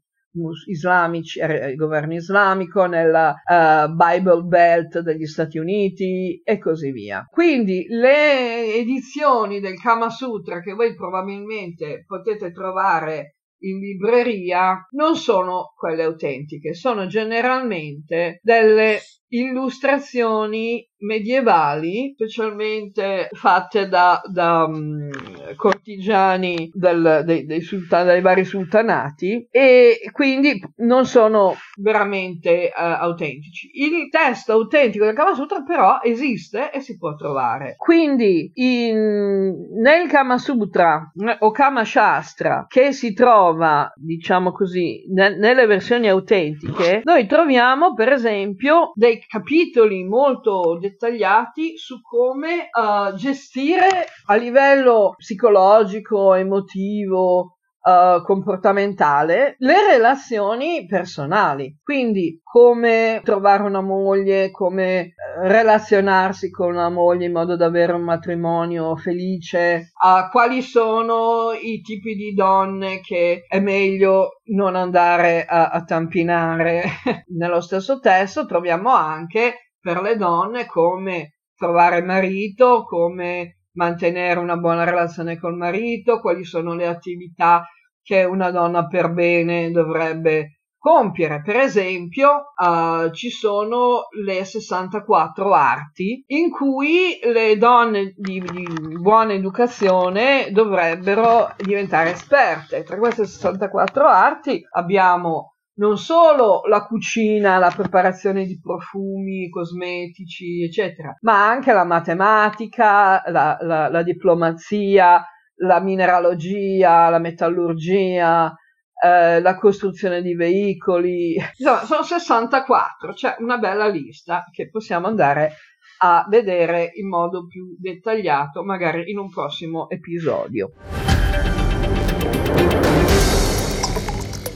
islamici, 0.68 1.40
il 1.40 1.76
governo 1.76 2.14
islamico, 2.14 2.86
nella 2.86 3.34
uh, 3.34 3.94
Bible 3.94 4.44
Belt 4.44 5.00
degli 5.00 5.26
Stati 5.26 5.58
Uniti 5.58 6.42
e 6.44 6.58
così 6.58 6.92
via. 6.92 7.26
Quindi 7.30 7.86
le 7.88 8.76
edizioni 8.76 9.60
del 9.60 9.80
Kama 9.80 10.10
Sutra 10.10 10.62
che 10.62 10.74
voi 10.74 10.96
probabilmente 10.96 12.04
potete 12.06 12.52
trovare 12.52 13.36
in 13.62 13.80
libreria 13.80 14.88
non 14.92 15.16
sono 15.16 15.74
quelle 15.76 16.04
autentiche, 16.04 16.74
sono 16.74 17.08
generalmente 17.08 18.40
delle 18.42 19.00
illustrazioni 19.30 20.88
medievali, 21.00 22.12
specialmente 22.14 23.30
fatte 23.32 23.88
da, 23.88 24.22
da 24.26 24.66
um, 24.66 25.10
cortigiani 25.56 26.70
del, 26.74 27.22
dei, 27.26 27.46
dei, 27.46 27.62
sultan, 27.62 28.08
dei, 28.08 28.22
vari 28.22 28.44
sultanati 28.44 29.48
e 29.50 30.00
quindi 30.12 30.62
non 30.78 31.06
sono 31.06 31.56
veramente 31.78 32.72
uh, 32.76 32.82
autentici. 32.82 33.70
Il 33.74 34.10
testo 34.10 34.54
autentico 34.54 35.06
del 35.06 35.16
Kama 35.16 35.34
Sutra 35.34 35.64
però 35.64 36.00
esiste 36.04 36.72
e 36.72 36.82
si 36.82 36.98
può 36.98 37.16
trovare. 37.16 37.76
Quindi 37.78 38.52
in, 38.56 39.56
nel 39.82 40.08
Kama 40.10 40.38
Sutra 40.38 41.12
o 41.40 41.52
Kama 41.52 41.86
Shastra 41.86 42.66
che 42.68 42.92
si 42.92 43.14
trova, 43.14 43.92
diciamo 43.96 44.52
così, 44.52 45.06
ne, 45.14 45.38
nelle 45.38 45.66
versioni 45.66 46.10
autentiche, 46.10 47.02
noi 47.06 47.26
troviamo 47.26 47.94
per 47.94 48.12
esempio 48.12 48.92
dei 48.96 49.19
capitoli 49.28 50.04
molto 50.04 50.78
dettagliati 50.80 51.78
su 51.78 52.02
come 52.02 52.70
uh, 52.72 53.14
gestire 53.16 54.06
a 54.26 54.36
livello 54.36 55.16
psicologico, 55.18 56.34
emotivo, 56.34 57.59
Uh, 57.82 58.22
comportamentale 58.24 59.56
le 59.60 59.90
relazioni 59.90 60.86
personali. 60.86 61.78
Quindi 61.82 62.42
come 62.44 63.22
trovare 63.24 63.64
una 63.64 63.80
moglie 63.80 64.52
come 64.52 65.14
uh, 65.16 65.48
relazionarsi 65.48 66.50
con 66.50 66.74
una 66.74 66.90
moglie 66.90 67.28
in 67.28 67.32
modo 67.32 67.56
da 67.56 67.68
avere 67.68 67.94
un 67.94 68.02
matrimonio 68.02 68.98
felice 68.98 69.92
uh, 69.94 70.30
quali 70.30 70.62
sono 70.62 71.54
i 71.54 71.80
tipi 71.80 72.16
di 72.16 72.34
donne 72.34 73.00
che 73.00 73.46
è 73.48 73.62
meglio 73.62 74.42
non 74.52 74.76
andare 74.76 75.46
a, 75.46 75.70
a 75.70 75.82
tampinare. 75.86 76.84
Nello 77.38 77.62
stesso 77.62 78.00
testo 78.00 78.46
troviamo 78.46 78.94
anche 78.94 79.72
per 79.80 80.02
le 80.02 80.18
donne 80.18 80.66
come 80.66 81.36
trovare 81.56 82.02
marito 82.02 82.84
come 82.84 83.59
mantenere 83.80 84.42
una 84.42 84.58
buona 84.58 84.84
relazione 84.84 85.40
col 85.40 85.56
marito, 85.56 86.20
quali 86.20 86.44
sono 86.44 86.74
le 86.76 86.86
attività 86.86 87.66
che 88.04 88.26
una 88.26 88.52
donna 88.52 88.88
per 88.88 89.10
bene 89.14 89.72
dovrebbe 89.72 90.60
compiere. 90.78 91.42
Per 91.42 91.56
esempio, 91.56 92.54
uh, 92.56 93.10
ci 93.12 93.30
sono 93.30 94.08
le 94.22 94.44
64 94.44 95.54
arti 95.54 96.24
in 96.28 96.50
cui 96.50 97.20
le 97.24 97.58
donne 97.58 98.14
di, 98.18 98.42
di, 98.42 98.68
buona 99.00 99.34
educazione 99.34 100.50
dovrebbero 100.52 101.54
diventare 101.58 102.12
esperte. 102.12 102.84
Tra 102.84 102.98
queste 102.98 103.26
64 103.26 104.06
arti 104.06 104.62
abbiamo 104.72 105.54
non 105.80 105.98
solo 105.98 106.62
la 106.68 106.86
cucina, 106.86 107.58
la 107.58 107.74
preparazione 107.76 108.46
di 108.46 108.60
profumi, 108.60 109.50
cosmetici, 109.50 110.64
eccetera, 110.64 111.18
ma 111.22 111.48
anche 111.48 111.74
la 111.74 111.86
matematica, 111.86 113.24
la, 113.28 113.58
la, 113.62 113.90
la 113.90 114.04
diplomazia, 114.04 115.24
la 115.62 115.80
mineralogia, 115.80 117.10
la 117.10 117.20
metallurgia, 117.20 118.54
eh, 119.02 119.40
la 119.40 119.56
costruzione 119.56 120.22
di 120.22 120.36
veicoli. 120.36 121.36
Insomma, 121.58 121.84
sono 121.86 122.04
64, 122.04 123.14
c'è 123.14 123.36
una 123.40 123.58
bella 123.58 123.88
lista 123.88 124.44
che 124.52 124.70
possiamo 124.70 125.08
andare 125.08 125.54
a 126.02 126.26
vedere 126.30 126.92
in 126.96 127.08
modo 127.08 127.46
più 127.48 127.76
dettagliato, 127.80 128.64
magari 128.64 129.10
in 129.10 129.18
un 129.18 129.30
prossimo 129.30 129.90
episodio. 129.90 130.72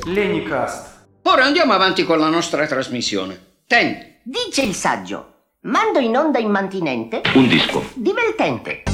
Lenicast 0.06 0.93
Ora 1.26 1.46
andiamo 1.46 1.72
avanti 1.72 2.04
con 2.04 2.20
la 2.20 2.28
nostra 2.28 2.68
trasmissione. 2.68 3.40
Ten. 3.66 4.18
Dice 4.24 4.62
il 4.62 4.74
saggio, 4.76 5.34
mando 5.62 6.00
in 6.00 6.18
onda 6.18 6.38
immantinente 6.40 7.22
un 7.36 7.48
disco 7.48 7.82
divertente. 7.94 8.93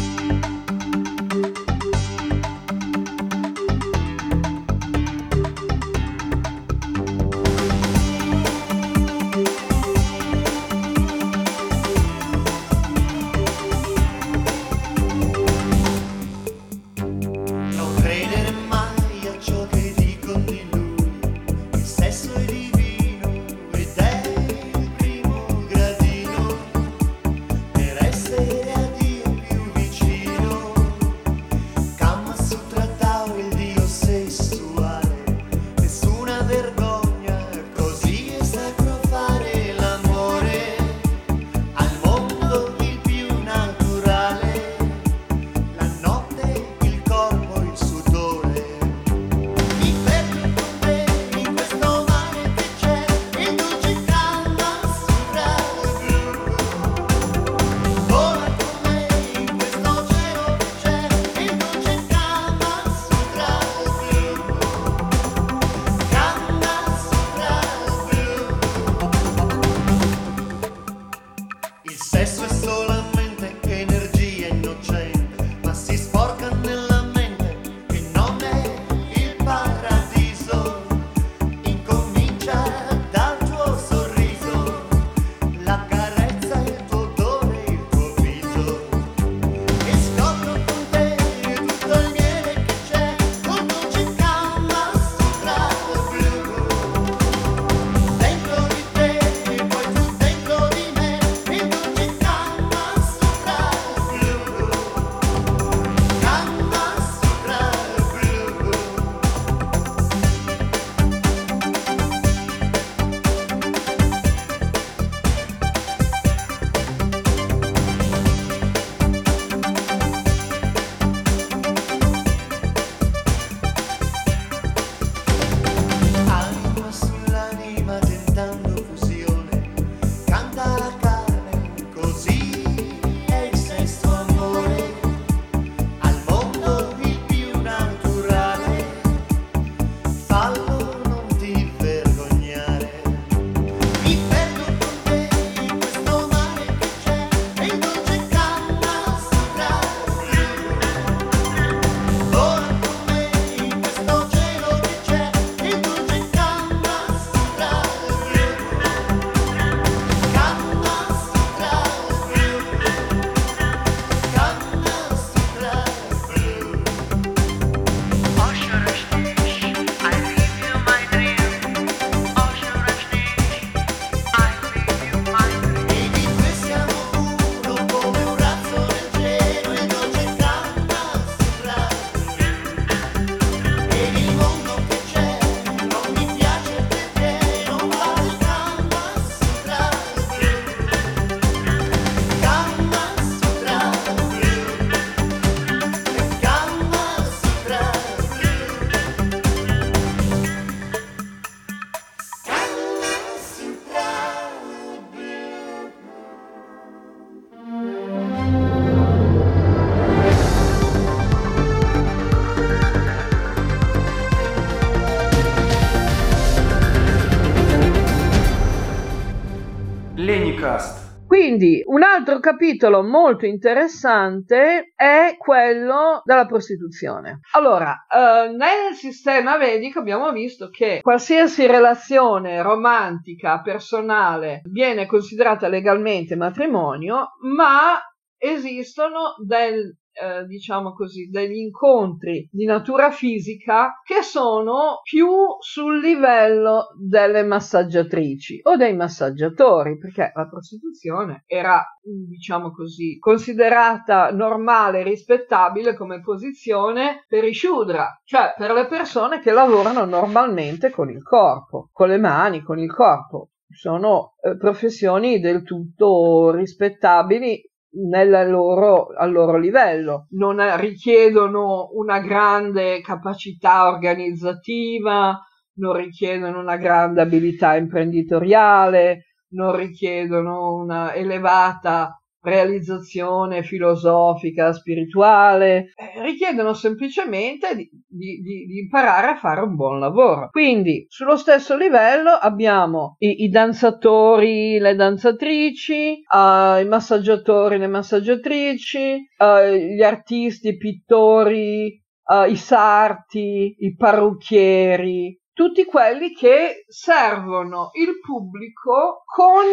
Altro 222.19 222.39
capitolo 222.39 223.01
molto 223.01 223.45
interessante 223.45 224.91
è 224.93 225.37
quello 225.37 226.21
della 226.25 226.45
prostituzione. 226.45 227.39
Allora, 227.53 228.05
eh, 228.09 228.49
nel 228.49 228.93
sistema 228.93 229.57
vedico 229.57 229.99
abbiamo 229.99 230.31
visto 230.31 230.69
che 230.69 230.99
qualsiasi 231.01 231.65
relazione 231.65 232.61
romantica, 232.61 233.61
personale, 233.61 234.61
viene 234.65 235.05
considerata 235.05 235.69
legalmente 235.69 236.35
matrimonio, 236.35 237.37
ma 237.55 238.01
esistono 238.37 239.35
del, 239.37 239.95
eh, 240.19 240.45
diciamo 240.45 240.93
così, 240.93 241.29
degli 241.29 241.57
incontri 241.57 242.47
di 242.51 242.65
natura 242.65 243.11
fisica 243.11 243.99
che 244.03 244.21
sono 244.21 244.99
più 245.03 245.29
sul 245.59 245.99
livello 245.99 246.87
delle 246.99 247.43
massaggiatrici 247.43 248.59
o 248.63 248.75
dei 248.75 248.95
massaggiatori, 248.95 249.97
perché 249.97 250.31
la 250.35 250.47
prostituzione 250.47 251.43
era, 251.45 251.83
diciamo 252.01 252.71
così, 252.71 253.17
considerata 253.17 254.31
normale 254.31 254.99
e 254.99 255.03
rispettabile 255.03 255.95
come 255.95 256.21
posizione 256.21 257.25
per 257.27 257.43
i 257.43 257.53
shudra, 257.53 258.19
cioè 258.25 258.53
per 258.57 258.71
le 258.71 258.87
persone 258.87 259.39
che 259.39 259.51
lavorano 259.51 260.05
normalmente 260.05 260.89
con 260.89 261.09
il 261.09 261.23
corpo, 261.23 261.89
con 261.93 262.09
le 262.09 262.17
mani, 262.17 262.61
con 262.61 262.79
il 262.79 262.93
corpo. 262.93 263.51
Sono 263.71 264.33
eh, 264.41 264.57
professioni 264.57 265.39
del 265.39 265.61
tutto 265.61 266.51
rispettabili 266.51 267.68
loro, 267.91 269.07
al 269.15 269.31
loro 269.31 269.57
livello, 269.57 270.27
non 270.31 270.57
richiedono 270.77 271.89
una 271.93 272.19
grande 272.19 273.01
capacità 273.01 273.87
organizzativa, 273.87 275.39
non 275.75 275.93
richiedono 275.93 276.59
una 276.59 276.77
grande 276.77 277.21
abilità 277.21 277.75
imprenditoriale, 277.75 279.25
non 279.51 279.75
richiedono 279.75 280.75
una 280.75 281.13
elevata 281.13 282.18
realizzazione 282.41 283.63
filosofica, 283.63 284.71
spirituale, 284.73 285.93
eh, 285.95 286.21
richiedono 286.21 286.73
semplicemente 286.73 287.75
di, 287.75 287.89
di, 288.07 288.41
di, 288.41 288.79
imparare 288.79 289.27
a 289.27 289.35
fare 289.35 289.61
un 289.61 289.75
buon 289.75 289.99
lavoro. 289.99 290.49
Quindi 290.49 291.05
sullo 291.09 291.35
stesso 291.35 291.75
livello 291.75 292.31
abbiamo 292.31 293.15
i, 293.19 293.43
i 293.43 293.49
danzatori, 293.49 294.79
le 294.79 294.95
danzatrici, 294.95 296.23
uh, 296.27 296.79
i 296.79 296.85
massaggiatori, 296.87 297.77
le 297.77 297.87
massaggiatrici, 297.87 299.27
uh, 299.37 299.73
gli 299.73 300.01
artisti, 300.01 300.69
i 300.69 300.77
pittori, 300.77 302.01
uh, 302.23 302.49
i 302.49 302.55
sarti, 302.55 303.75
i 303.79 303.95
parrucchieri, 303.95 305.37
tutti 305.59 305.83
quelli 305.83 306.31
che 306.31 306.85
servono 306.87 307.89
il 307.99 308.21
pubblico 308.25 309.23
con, 309.25 309.65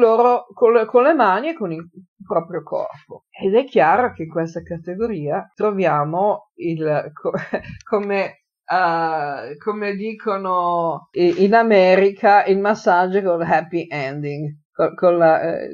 loro, 0.00 0.46
con, 0.52 0.72
le, 0.72 0.84
con 0.84 1.04
le 1.04 1.14
mani 1.14 1.50
e 1.50 1.54
con 1.54 1.70
il 1.70 1.88
proprio 2.28 2.62
corpo. 2.62 3.24
Ed 3.30 3.54
è 3.54 3.64
chiaro 3.64 4.12
che 4.12 4.24
in 4.24 4.30
questa 4.30 4.62
categoria 4.62 5.50
troviamo 5.54 6.50
il, 6.56 7.12
come 7.88 8.42
Uh, 8.70 9.56
come 9.56 9.94
dicono 9.94 11.08
in 11.12 11.54
America, 11.54 12.44
il 12.44 12.58
massaggio 12.58 13.22
con 13.22 13.40
happy 13.40 13.86
ending, 13.88 14.58
con, 14.70 14.94
con 14.94 15.16
la, 15.16 15.40
eh, 15.40 15.70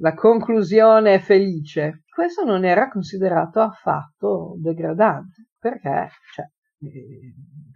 la, 0.00 0.14
conclusione 0.14 1.20
felice. 1.20 2.04
Questo 2.08 2.44
non 2.44 2.64
era 2.64 2.88
considerato 2.88 3.60
affatto 3.60 4.54
degradante, 4.62 5.48
perché 5.58 6.08
cioè, 6.32 6.46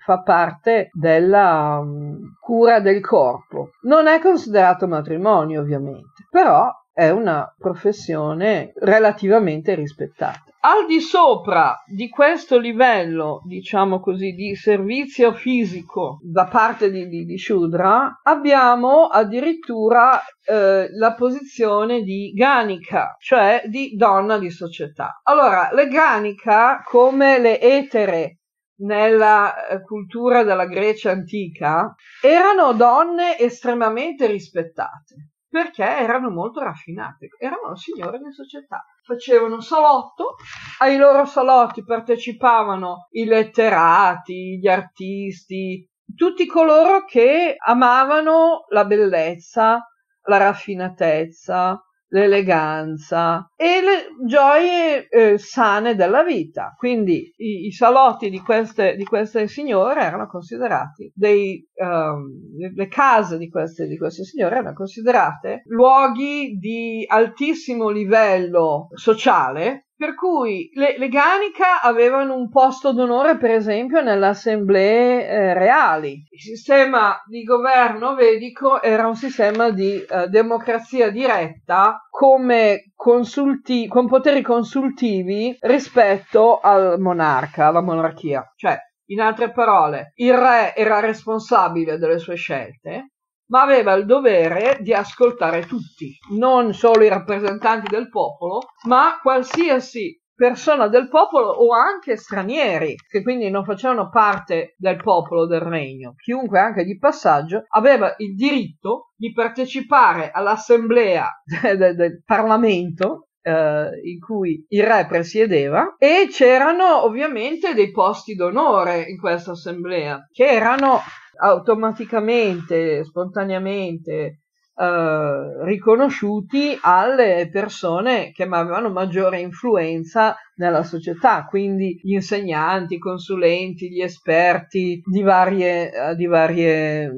fa 0.04 0.22
parte 0.22 0.88
della 0.92 1.78
um, 1.80 2.34
cura 2.40 2.80
del 2.80 3.00
corpo. 3.00 3.70
Non 3.82 4.06
è 4.06 4.20
considerato 4.20 4.86
matrimonio, 4.86 5.60
ovviamente, 5.60 6.24
però 6.30 6.70
è 6.96 7.10
una 7.10 7.54
professione 7.58 8.72
relativamente 8.76 9.74
rispettata. 9.74 10.44
Al 10.60 10.86
di 10.86 10.98
sopra 10.98 11.76
di 11.86 12.08
questo 12.08 12.58
livello, 12.58 13.42
diciamo 13.44 14.00
così, 14.00 14.32
di 14.32 14.56
servizio 14.56 15.34
fisico 15.34 16.18
da 16.22 16.46
parte 16.46 16.90
di, 16.90 17.06
di, 17.06 17.26
di 17.26 17.36
Shudra, 17.36 18.20
abbiamo 18.22 19.08
addirittura 19.08 20.18
eh, 20.42 20.88
la 20.90 21.12
posizione 21.12 22.00
di 22.00 22.32
Ganica, 22.34 23.14
cioè 23.20 23.64
di 23.66 23.94
donna 23.94 24.38
di 24.38 24.48
società. 24.48 25.20
Allora, 25.24 25.68
le 25.72 25.88
Ganica, 25.88 26.80
come 26.82 27.38
le 27.38 27.60
etere 27.60 28.38
nella 28.78 29.66
eh, 29.66 29.82
cultura 29.82 30.44
della 30.44 30.66
Grecia 30.66 31.10
antica 31.10 31.94
erano 32.22 32.72
donne 32.72 33.38
estremamente 33.38 34.26
rispettate 34.26 35.32
perché 35.56 35.84
erano 35.84 36.28
molto 36.28 36.60
raffinate, 36.60 37.28
erano 37.38 37.76
signore 37.76 38.18
di 38.18 38.30
società, 38.30 38.84
facevano 39.02 39.62
salotto, 39.62 40.34
ai 40.80 40.98
loro 40.98 41.24
salotti 41.24 41.82
partecipavano 41.82 43.08
i 43.12 43.24
letterati, 43.24 44.58
gli 44.58 44.68
artisti, 44.68 45.82
tutti 46.14 46.44
coloro 46.44 47.06
che 47.06 47.54
amavano 47.56 48.66
la 48.68 48.84
bellezza, 48.84 49.82
la 50.24 50.36
raffinatezza, 50.36 51.82
l'eleganza 52.08 53.50
e 53.56 53.80
le 53.80 54.26
gioie 54.26 55.08
eh, 55.08 55.38
sane 55.38 55.94
della 55.94 56.22
vita. 56.22 56.74
Quindi 56.76 57.32
i, 57.36 57.66
i 57.66 57.72
salotti 57.72 58.30
di 58.30 58.40
queste, 58.40 58.96
di 58.96 59.04
queste, 59.04 59.48
signore 59.48 60.02
erano 60.02 60.26
considerati 60.26 61.10
dei, 61.14 61.66
um, 61.74 62.28
le 62.74 62.88
case 62.88 63.38
di 63.38 63.48
queste, 63.48 63.86
di 63.86 63.96
queste 63.96 64.24
signore 64.24 64.56
erano 64.56 64.74
considerate 64.74 65.62
luoghi 65.66 66.56
di 66.58 67.04
altissimo 67.06 67.88
livello 67.88 68.88
sociale 68.94 69.85
per 69.96 70.14
cui 70.14 70.70
le, 70.74 70.98
le 70.98 71.08
Ganica 71.08 71.80
avevano 71.80 72.34
un 72.34 72.50
posto 72.50 72.92
d'onore, 72.92 73.38
per 73.38 73.50
esempio, 73.50 74.02
nelle 74.02 74.26
assemblee 74.26 75.26
eh, 75.26 75.54
reali. 75.54 76.22
Il 76.30 76.40
sistema 76.40 77.18
di 77.26 77.42
governo 77.42 78.14
vedico 78.14 78.82
era 78.82 79.06
un 79.06 79.16
sistema 79.16 79.70
di 79.70 80.02
eh, 80.02 80.28
democrazia 80.28 81.10
diretta 81.10 82.06
come 82.10 82.92
consulti- 82.94 83.88
con 83.88 84.06
poteri 84.06 84.42
consultivi 84.42 85.56
rispetto 85.60 86.60
al 86.60 87.00
monarca, 87.00 87.66
alla 87.66 87.80
monarchia. 87.80 88.44
Cioè, 88.54 88.78
in 89.06 89.20
altre 89.20 89.50
parole, 89.50 90.12
il 90.16 90.34
re 90.34 90.74
era 90.74 91.00
responsabile 91.00 91.96
delle 91.96 92.18
sue 92.18 92.34
scelte, 92.34 93.12
ma 93.48 93.62
aveva 93.62 93.92
il 93.94 94.06
dovere 94.06 94.78
di 94.80 94.92
ascoltare 94.92 95.66
tutti, 95.66 96.16
non 96.36 96.72
solo 96.72 97.04
i 97.04 97.08
rappresentanti 97.08 97.88
del 97.88 98.08
popolo, 98.08 98.60
ma 98.86 99.18
qualsiasi 99.20 100.20
persona 100.36 100.86
del 100.88 101.08
popolo 101.08 101.48
o 101.48 101.72
anche 101.72 102.16
stranieri 102.16 102.94
che 103.08 103.22
quindi 103.22 103.48
non 103.48 103.64
facevano 103.64 104.10
parte 104.10 104.74
del 104.76 104.96
popolo 104.96 105.46
del 105.46 105.60
regno, 105.60 106.14
chiunque 106.16 106.60
anche 106.60 106.84
di 106.84 106.98
passaggio 106.98 107.64
aveva 107.68 108.14
il 108.18 108.34
diritto 108.34 109.12
di 109.16 109.32
partecipare 109.32 110.30
all'assemblea 110.30 111.26
del, 111.74 111.96
del 111.96 112.22
Parlamento 112.22 113.28
eh, 113.40 113.90
in 114.02 114.20
cui 114.20 114.66
il 114.68 114.82
re 114.82 115.06
presiedeva 115.06 115.94
e 115.98 116.26
c'erano 116.30 117.04
ovviamente 117.04 117.72
dei 117.72 117.90
posti 117.90 118.34
d'onore 118.34 119.02
in 119.08 119.18
questa 119.18 119.52
assemblea 119.52 120.28
che 120.30 120.44
erano 120.44 121.00
automaticamente, 121.38 123.04
spontaneamente 123.04 124.40
eh, 124.78 125.64
riconosciuti 125.64 126.78
alle 126.82 127.48
persone 127.50 128.30
che 128.32 128.42
avevano 128.42 128.90
maggiore 128.90 129.40
influenza 129.40 130.36
nella 130.56 130.82
società, 130.82 131.46
quindi 131.46 131.98
gli 132.02 132.12
insegnanti, 132.12 132.94
i 132.94 132.98
consulenti, 132.98 133.88
gli 133.88 134.02
esperti 134.02 135.00
di, 135.02 135.22
varie, 135.22 135.90
eh, 135.90 136.14
di, 136.14 136.26
varie, 136.26 137.10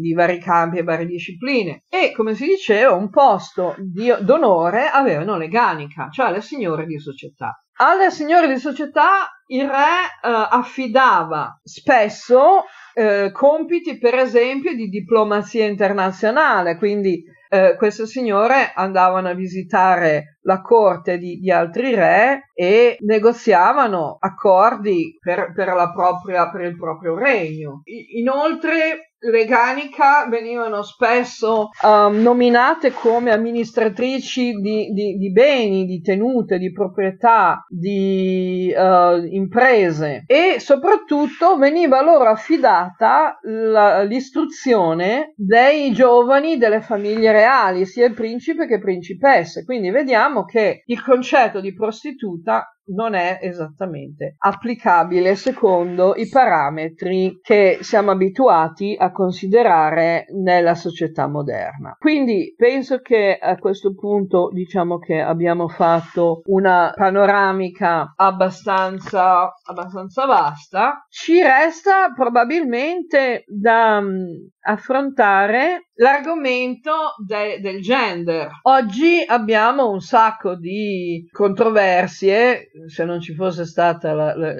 di 0.00 0.12
vari 0.12 0.38
campi 0.38 0.78
e 0.78 0.84
varie 0.84 1.06
discipline. 1.06 1.82
E 1.88 2.12
come 2.12 2.34
si 2.34 2.46
diceva, 2.46 2.94
un 2.94 3.10
posto 3.10 3.74
di, 3.78 4.12
d'onore 4.20 4.86
avevano 4.86 5.36
le 5.36 5.48
ganica, 5.48 6.08
cioè 6.10 6.30
le 6.30 6.40
signore 6.40 6.86
di 6.86 7.00
società. 7.00 7.60
Alle 7.80 8.10
signore 8.10 8.48
di 8.48 8.58
società 8.58 9.30
il 9.46 9.68
re 9.68 9.74
eh, 9.74 10.46
affidava 10.50 11.60
spesso 11.62 12.64
eh, 12.92 13.30
compiti, 13.32 13.98
per 13.98 14.14
esempio, 14.14 14.74
di 14.74 14.88
diplomazia 14.88 15.64
internazionale, 15.64 16.76
quindi 16.76 17.22
eh, 17.48 17.76
queste 17.76 18.06
signore 18.06 18.72
andavano 18.74 19.28
a 19.28 19.34
visitare 19.34 20.38
la 20.42 20.60
corte 20.60 21.18
di, 21.18 21.38
di 21.38 21.52
altri 21.52 21.94
re 21.94 22.50
e 22.52 22.96
negoziavano 23.00 24.16
accordi 24.18 25.16
per, 25.20 25.52
per, 25.54 25.72
propria, 25.94 26.50
per 26.50 26.62
il 26.62 26.76
proprio 26.76 27.16
regno. 27.16 27.82
Inoltre 28.16 29.07
le 29.20 29.44
Ganica 29.46 30.26
venivano 30.28 30.82
spesso 30.82 31.70
um, 31.82 32.20
nominate 32.20 32.92
come 32.92 33.32
amministratrici 33.32 34.52
di, 34.52 34.90
di, 34.92 35.16
di, 35.16 35.32
beni, 35.32 35.86
di 35.86 36.00
tenute, 36.00 36.58
di 36.58 36.70
proprietà, 36.70 37.64
di 37.68 38.72
uh, 38.76 39.24
imprese 39.24 40.24
e 40.26 40.60
soprattutto 40.60 41.56
veniva 41.56 42.02
loro 42.02 42.28
affidata 42.28 43.38
la, 43.42 44.02
l'istruzione 44.02 45.32
dei 45.36 45.92
giovani 45.92 46.56
delle 46.56 46.80
famiglie 46.80 47.32
reali, 47.32 47.86
sia 47.86 48.06
il 48.06 48.14
principe 48.14 48.66
che 48.66 48.78
principesse. 48.78 49.64
Quindi 49.64 49.90
vediamo 49.90 50.44
che 50.44 50.82
il 50.86 51.02
concetto 51.02 51.60
di 51.60 51.74
prostituta 51.74 52.72
non 52.88 53.14
è 53.14 53.38
esattamente 53.42 54.36
applicabile 54.38 55.34
secondo 55.34 56.14
i 56.14 56.28
parametri 56.28 57.40
che 57.42 57.78
siamo 57.80 58.10
abituati 58.10 58.96
a 58.98 59.10
considerare 59.10 60.26
nella 60.34 60.74
società 60.74 61.26
moderna. 61.26 61.96
Quindi 61.98 62.54
penso 62.56 63.00
che 63.00 63.38
a 63.40 63.56
questo 63.58 63.94
punto 63.94 64.50
diciamo 64.52 64.98
che 64.98 65.20
abbiamo 65.20 65.68
fatto 65.68 66.42
una 66.46 66.92
panoramica 66.94 68.12
abbastanza, 68.16 69.52
abbastanza 69.64 70.26
vasta. 70.26 71.06
Ci 71.08 71.40
resta 71.42 72.12
probabilmente 72.14 73.44
da 73.46 73.98
um, 73.98 74.26
affrontare 74.60 75.87
l'argomento 75.98 77.14
de- 77.24 77.60
del 77.60 77.80
gender. 77.80 78.50
Oggi 78.62 79.24
abbiamo 79.26 79.88
un 79.90 80.00
sacco 80.00 80.54
di 80.54 81.28
controversie 81.30 82.70
se 82.86 83.04
non 83.04 83.20
ci 83.20 83.34
fosse 83.34 83.64
stata 83.64 84.12
la, 84.12 84.34
la, 84.36 84.54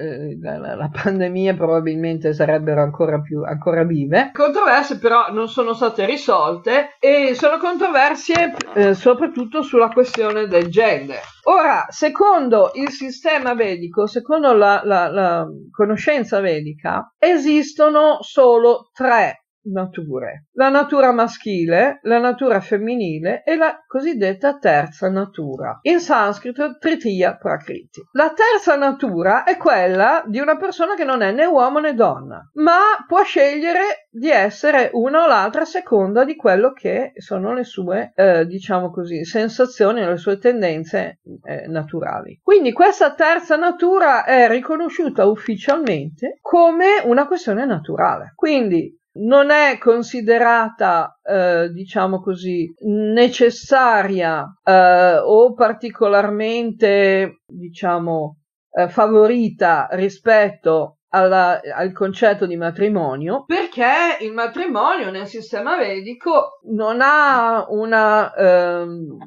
la, 0.57 0.75
la 0.75 0.89
pandemia 0.91 1.55
probabilmente 1.55 2.33
sarebbero 2.33 2.81
ancora 2.81 3.19
più 3.21 3.43
ancora 3.43 3.83
vive. 3.83 4.31
Controversie 4.33 4.97
però 4.97 5.31
non 5.31 5.47
sono 5.47 5.73
state 5.73 6.05
risolte 6.05 6.95
e 6.99 7.33
sono 7.35 7.57
controversie 7.57 8.55
eh, 8.75 8.93
soprattutto 8.93 9.61
sulla 9.61 9.89
questione 9.89 10.47
del 10.47 10.67
gender. 10.67 11.21
Ora, 11.43 11.85
secondo 11.89 12.71
il 12.75 12.89
sistema 12.89 13.55
vedico, 13.55 14.05
secondo 14.05 14.53
la, 14.53 14.81
la 14.83 15.47
conoscenza 15.71 16.39
vedica, 16.41 17.13
esistono 17.17 18.17
solo 18.21 18.89
tre 18.93 19.38
nature. 19.63 20.45
La 20.53 20.69
natura 20.69 21.11
maschile, 21.11 21.99
la 22.03 22.19
natura 22.19 22.59
femminile 22.59 23.43
e 23.43 23.55
la 23.55 23.83
cosiddetta 23.85 24.57
terza 24.57 25.09
natura. 25.09 25.79
In 25.83 25.99
sanscrito 25.99 26.77
Tritiya 26.77 27.35
Prakriti. 27.35 28.01
La 28.13 28.33
terza 28.33 28.75
natura 28.75 29.43
è 29.43 29.57
quella 29.57 30.23
di 30.25 30.39
una 30.39 30.57
persona 30.57 30.95
che 30.95 31.03
non 31.03 31.21
è 31.21 31.31
né 31.31 31.45
uomo 31.45 31.79
né 31.79 31.93
donna, 31.93 32.49
ma 32.53 32.79
può 33.07 33.23
scegliere 33.23 34.07
di 34.11 34.29
essere 34.29 34.89
una 34.93 35.23
o 35.23 35.27
l'altra 35.27 35.61
a 35.61 35.65
seconda 35.65 36.23
di 36.23 36.35
quello 36.35 36.71
che 36.71 37.11
sono 37.15 37.53
le 37.53 37.63
sue, 37.63 38.11
eh, 38.15 38.45
diciamo 38.45 38.89
così, 38.89 39.23
sensazioni, 39.23 40.03
le 40.03 40.17
sue 40.17 40.37
tendenze 40.37 41.19
eh, 41.43 41.67
naturali. 41.67 42.39
Quindi 42.41 42.71
questa 42.71 43.13
terza 43.13 43.55
natura 43.55 44.23
è 44.25 44.47
riconosciuta 44.47 45.25
ufficialmente 45.25 46.37
come 46.41 47.01
una 47.03 47.27
questione 47.27 47.65
naturale. 47.65 48.33
Quindi 48.35 48.97
non 49.13 49.49
è 49.49 49.77
considerata, 49.77 51.19
eh, 51.23 51.69
diciamo 51.71 52.21
così, 52.21 52.71
necessaria 52.85 54.45
eh, 54.63 55.17
o 55.17 55.53
particolarmente, 55.53 57.41
diciamo, 57.45 58.37
eh, 58.71 58.87
favorita 58.87 59.87
rispetto 59.91 60.99
alla, 61.09 61.59
al 61.75 61.91
concetto 61.91 62.45
di 62.45 62.55
matrimonio 62.55 63.45
perché 63.45 64.17
il 64.21 64.31
matrimonio 64.31 65.09
nel 65.09 65.25
sistema 65.25 65.75
vedico 65.75 66.59
non 66.71 66.99
ha 67.01 67.65
una 67.69 68.33
ehm, 68.33 69.17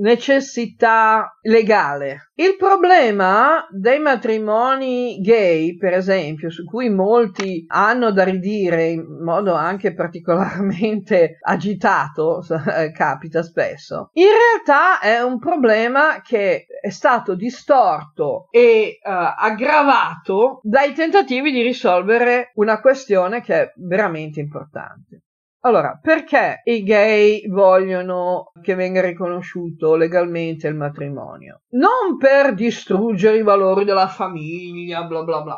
necessità 0.00 1.38
legale. 1.42 2.30
Il 2.36 2.56
problema 2.56 3.66
dei 3.70 4.00
matrimoni 4.00 5.20
gay, 5.20 5.76
per 5.76 5.92
esempio, 5.92 6.50
su 6.50 6.64
cui 6.64 6.90
molti 6.90 7.64
hanno 7.68 8.10
da 8.10 8.24
ridire 8.24 8.88
in 8.88 9.04
modo 9.22 9.54
anche 9.54 9.94
particolarmente 9.94 11.38
agitato, 11.42 12.42
capita 12.92 13.42
spesso, 13.42 14.10
in 14.14 14.26
realtà 14.26 15.00
è 15.00 15.22
un 15.22 15.38
problema 15.38 16.20
che 16.22 16.66
è 16.80 16.90
stato 16.90 17.34
distorto 17.34 18.48
e 18.50 18.98
uh, 19.02 19.10
aggravato 19.38 20.60
dai 20.62 20.92
tentativi 20.92 21.52
di 21.52 21.62
risolvere 21.62 22.50
una 22.54 22.80
questione 22.80 23.40
che 23.42 23.54
è 23.54 23.72
veramente 23.76 24.40
importante. 24.40 25.23
Allora, 25.66 25.98
perché 26.00 26.60
i 26.64 26.82
gay 26.82 27.48
vogliono 27.48 28.52
che 28.60 28.74
venga 28.74 29.00
riconosciuto 29.00 29.94
legalmente 29.96 30.68
il 30.68 30.74
matrimonio? 30.74 31.62
Non 31.70 32.18
per 32.18 32.52
distruggere 32.52 33.38
i 33.38 33.42
valori 33.42 33.84
della 33.84 34.08
famiglia, 34.08 35.04
bla 35.04 35.22
bla 35.22 35.40
bla, 35.40 35.56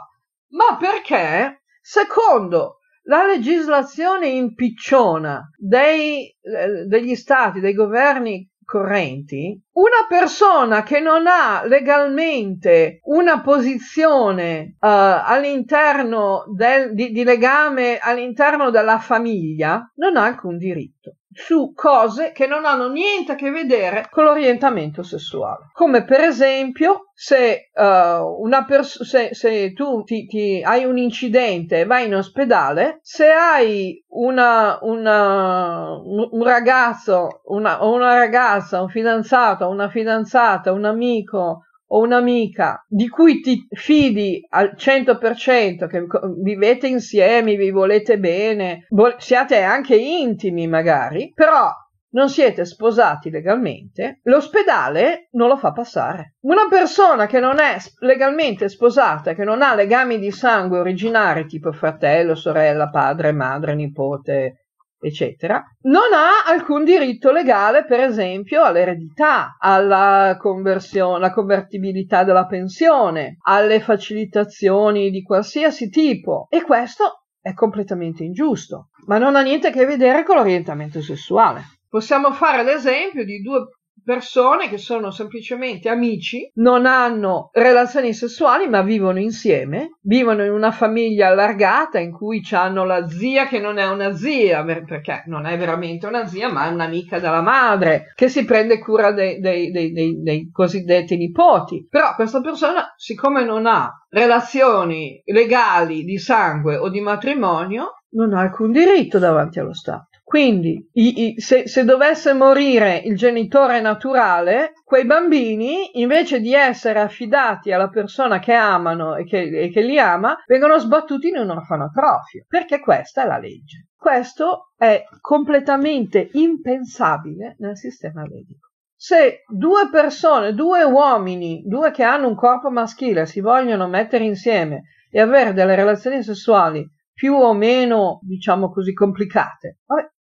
ma 0.50 0.76
perché, 0.78 1.62
secondo 1.80 2.78
la 3.08 3.26
legislazione 3.26 4.28
impicciona 4.28 5.50
dei, 5.56 6.28
eh, 6.28 6.84
degli 6.86 7.16
stati, 7.16 7.58
dei 7.58 7.74
governi 7.74 8.48
correnti, 8.66 9.58
una 9.74 10.04
persona 10.08 10.82
che 10.82 11.00
non 11.00 11.26
ha 11.26 11.64
legalmente 11.64 12.98
una 13.04 13.40
posizione 13.40 14.74
uh, 14.80 14.86
all'interno 14.88 16.44
del, 16.48 16.92
di, 16.92 17.12
di 17.12 17.24
legame 17.24 17.98
all'interno 17.98 18.70
della 18.70 18.98
famiglia 18.98 19.90
non 19.94 20.16
ha 20.16 20.24
alcun 20.24 20.58
diritto 20.58 21.15
su 21.36 21.72
cose 21.74 22.32
che 22.32 22.46
non 22.46 22.64
hanno 22.64 22.88
niente 22.88 23.32
a 23.32 23.34
che 23.34 23.50
vedere 23.50 24.08
con 24.10 24.24
l'orientamento 24.24 25.02
sessuale. 25.02 25.70
Come 25.74 26.04
per 26.04 26.20
esempio 26.20 27.10
se, 27.12 27.70
uh, 27.74 28.42
una 28.42 28.64
pers- 28.64 29.02
se, 29.02 29.34
se 29.34 29.72
tu 29.74 30.02
ti, 30.02 30.26
ti 30.26 30.62
hai 30.64 30.84
un 30.84 30.96
incidente 30.96 31.80
e 31.80 31.84
vai 31.84 32.06
in 32.06 32.14
ospedale, 32.14 33.00
se 33.02 33.30
hai 33.30 34.02
una, 34.08 34.78
una, 34.80 35.90
un 36.02 36.42
ragazzo 36.42 37.42
una, 37.44 37.84
o 37.84 37.92
una 37.92 38.14
ragazza, 38.14 38.80
un 38.80 38.88
fidanzato, 38.88 39.68
una 39.68 39.90
fidanzata, 39.90 40.72
un 40.72 40.86
amico 40.86 41.66
o 41.88 42.00
un'amica 42.00 42.84
di 42.88 43.08
cui 43.08 43.40
ti 43.40 43.66
fidi 43.70 44.44
al 44.50 44.74
100%, 44.76 45.86
che 45.86 46.06
vivete 46.42 46.86
insieme, 46.86 47.56
vi 47.56 47.70
volete 47.70 48.18
bene, 48.18 48.86
siate 49.18 49.62
anche 49.62 49.96
intimi 49.96 50.66
magari, 50.66 51.32
però 51.34 51.70
non 52.16 52.30
siete 52.30 52.64
sposati 52.64 53.30
legalmente, 53.30 54.20
l'ospedale 54.22 55.28
non 55.32 55.48
lo 55.48 55.56
fa 55.56 55.72
passare. 55.72 56.36
Una 56.40 56.66
persona 56.68 57.26
che 57.26 57.40
non 57.40 57.58
è 57.60 57.76
legalmente 57.98 58.68
sposata, 58.68 59.34
che 59.34 59.44
non 59.44 59.60
ha 59.60 59.74
legami 59.74 60.18
di 60.18 60.30
sangue 60.30 60.78
originari 60.78 61.46
tipo 61.46 61.72
fratello, 61.72 62.34
sorella, 62.34 62.88
padre, 62.88 63.32
madre, 63.32 63.74
nipote, 63.74 64.65
eccetera, 65.08 65.62
non 65.82 66.12
ha 66.12 66.50
alcun 66.50 66.84
diritto 66.84 67.30
legale, 67.32 67.84
per 67.84 68.00
esempio, 68.00 68.62
all'eredità, 68.62 69.56
alla 69.58 70.36
convertibilità 70.38 72.24
della 72.24 72.46
pensione, 72.46 73.36
alle 73.42 73.80
facilitazioni 73.80 75.10
di 75.10 75.22
qualsiasi 75.22 75.88
tipo. 75.88 76.46
E 76.50 76.62
questo 76.62 77.24
è 77.40 77.54
completamente 77.54 78.24
ingiusto, 78.24 78.88
ma 79.06 79.18
non 79.18 79.36
ha 79.36 79.42
niente 79.42 79.68
a 79.68 79.70
che 79.70 79.84
vedere 79.86 80.24
con 80.24 80.36
l'orientamento 80.36 81.00
sessuale. 81.00 81.62
Possiamo 81.88 82.32
fare 82.32 82.64
l'esempio 82.64 83.24
di 83.24 83.40
due 83.40 83.68
persone 84.06 84.68
che 84.68 84.78
sono 84.78 85.10
semplicemente 85.10 85.88
amici, 85.88 86.48
non 86.54 86.86
hanno 86.86 87.50
relazioni 87.52 88.14
sessuali 88.14 88.68
ma 88.68 88.80
vivono 88.82 89.18
insieme, 89.18 89.98
vivono 90.02 90.44
in 90.44 90.52
una 90.52 90.70
famiglia 90.70 91.26
allargata 91.26 91.98
in 91.98 92.12
cui 92.12 92.40
hanno 92.52 92.84
la 92.84 93.08
zia 93.08 93.48
che 93.48 93.58
non 93.58 93.78
è 93.78 93.88
una 93.88 94.14
zia, 94.14 94.62
perché 94.62 95.24
non 95.26 95.44
è 95.44 95.58
veramente 95.58 96.06
una 96.06 96.24
zia 96.24 96.48
ma 96.52 96.68
è 96.68 96.72
un'amica 96.72 97.18
della 97.18 97.42
madre, 97.42 98.12
che 98.14 98.28
si 98.28 98.44
prende 98.44 98.78
cura 98.78 99.10
dei, 99.10 99.40
dei, 99.40 99.72
dei, 99.72 100.22
dei 100.22 100.50
cosiddetti 100.52 101.16
nipoti. 101.16 101.88
Però 101.90 102.14
questa 102.14 102.40
persona, 102.40 102.94
siccome 102.96 103.44
non 103.44 103.66
ha 103.66 103.90
relazioni 104.08 105.20
legali 105.24 106.04
di 106.04 106.18
sangue 106.18 106.76
o 106.76 106.88
di 106.90 107.00
matrimonio, 107.00 108.02
non 108.10 108.34
ha 108.34 108.40
alcun 108.40 108.70
diritto 108.70 109.18
davanti 109.18 109.58
allo 109.58 109.74
Stato. 109.74 110.15
Quindi, 110.28 110.90
i, 110.94 111.34
i, 111.36 111.40
se, 111.40 111.68
se, 111.68 111.84
dovesse 111.84 112.32
morire 112.32 112.96
il 112.96 113.16
genitore 113.16 113.80
naturale, 113.80 114.72
quei 114.82 115.06
bambini, 115.06 116.00
invece 116.00 116.40
di 116.40 116.52
essere 116.52 116.98
affidati 116.98 117.70
alla 117.70 117.88
persona 117.88 118.40
che 118.40 118.52
amano 118.52 119.14
e 119.14 119.24
che, 119.24 119.42
e 119.42 119.70
che 119.70 119.82
li 119.82 120.00
ama, 120.00 120.36
vengono 120.48 120.78
sbattuti 120.78 121.28
in 121.28 121.36
un 121.36 121.50
orfanotrofio, 121.50 122.44
perché 122.48 122.80
questa 122.80 123.22
è 123.22 123.26
la 123.28 123.38
legge. 123.38 123.86
Questo 123.96 124.72
è 124.76 125.04
completamente 125.20 126.28
impensabile 126.32 127.54
nel 127.60 127.76
sistema 127.76 128.22
medico. 128.22 128.70
Se 128.96 129.44
due 129.46 129.88
persone, 129.92 130.54
due 130.54 130.82
uomini, 130.82 131.62
due 131.64 131.92
che 131.92 132.02
hanno 132.02 132.26
un 132.26 132.34
corpo 132.34 132.68
maschile 132.68 133.26
si 133.26 133.40
vogliono 133.40 133.86
mettere 133.86 134.24
insieme 134.24 134.86
e 135.08 135.20
avere 135.20 135.52
delle 135.52 135.76
relazioni 135.76 136.20
sessuali 136.24 136.84
più 137.12 137.34
o 137.34 137.54
meno, 137.54 138.18
diciamo 138.22 138.72
così, 138.72 138.92
complicate. 138.92 139.78
Vabbè, 139.86 140.14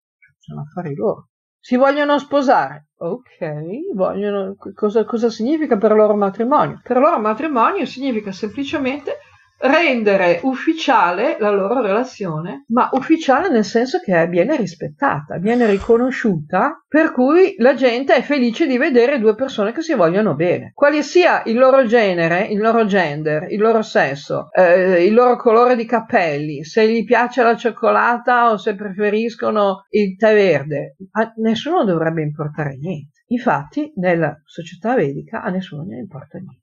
sono 0.43 0.61
affari 0.61 0.93
loro. 0.93 1.29
Si 1.57 1.77
vogliono 1.77 2.19
sposare. 2.19 2.87
Ok, 2.97 3.93
vogliono, 3.93 4.55
cosa, 4.75 5.05
cosa 5.05 5.29
significa 5.29 5.77
per 5.77 5.93
loro 5.93 6.13
matrimonio? 6.15 6.81
Per 6.83 6.97
loro 6.97 7.19
matrimonio 7.19 7.85
significa 7.85 8.33
semplicemente 8.33 9.19
rendere 9.63 10.41
ufficiale 10.43 11.37
la 11.39 11.49
loro 11.49 11.81
relazione, 11.81 12.65
ma 12.67 12.89
ufficiale 12.93 13.49
nel 13.49 13.63
senso 13.63 13.99
che 13.99 14.27
viene 14.27 14.57
rispettata, 14.57 15.37
viene 15.37 15.65
riconosciuta, 15.67 16.83
per 16.87 17.13
cui 17.13 17.55
la 17.57 17.73
gente 17.73 18.13
è 18.13 18.21
felice 18.21 18.67
di 18.67 18.77
vedere 18.77 19.19
due 19.19 19.35
persone 19.35 19.71
che 19.71 19.81
si 19.81 19.93
vogliono 19.93 20.35
bene. 20.35 20.71
Quale 20.73 21.01
sia 21.01 21.43
il 21.45 21.57
loro 21.57 21.85
genere, 21.85 22.47
il 22.47 22.59
loro 22.59 22.85
gender, 22.85 23.49
il 23.49 23.59
loro 23.59 23.81
sesso, 23.81 24.49
eh, 24.51 25.05
il 25.05 25.13
loro 25.13 25.37
colore 25.37 25.77
di 25.77 25.85
capelli, 25.85 26.63
se 26.65 26.87
gli 26.89 27.05
piace 27.05 27.41
la 27.41 27.55
cioccolata 27.55 28.51
o 28.51 28.57
se 28.57 28.75
preferiscono 28.75 29.85
il 29.91 30.17
tè 30.17 30.33
verde, 30.33 30.97
a 31.11 31.31
nessuno 31.37 31.85
dovrebbe 31.85 32.21
importare 32.21 32.75
niente. 32.77 33.21
Infatti, 33.27 33.93
nella 33.95 34.41
società 34.43 34.93
vedica 34.95 35.41
a 35.41 35.49
nessuno 35.49 35.83
ne 35.83 35.99
importa 35.99 36.37
niente. 36.37 36.61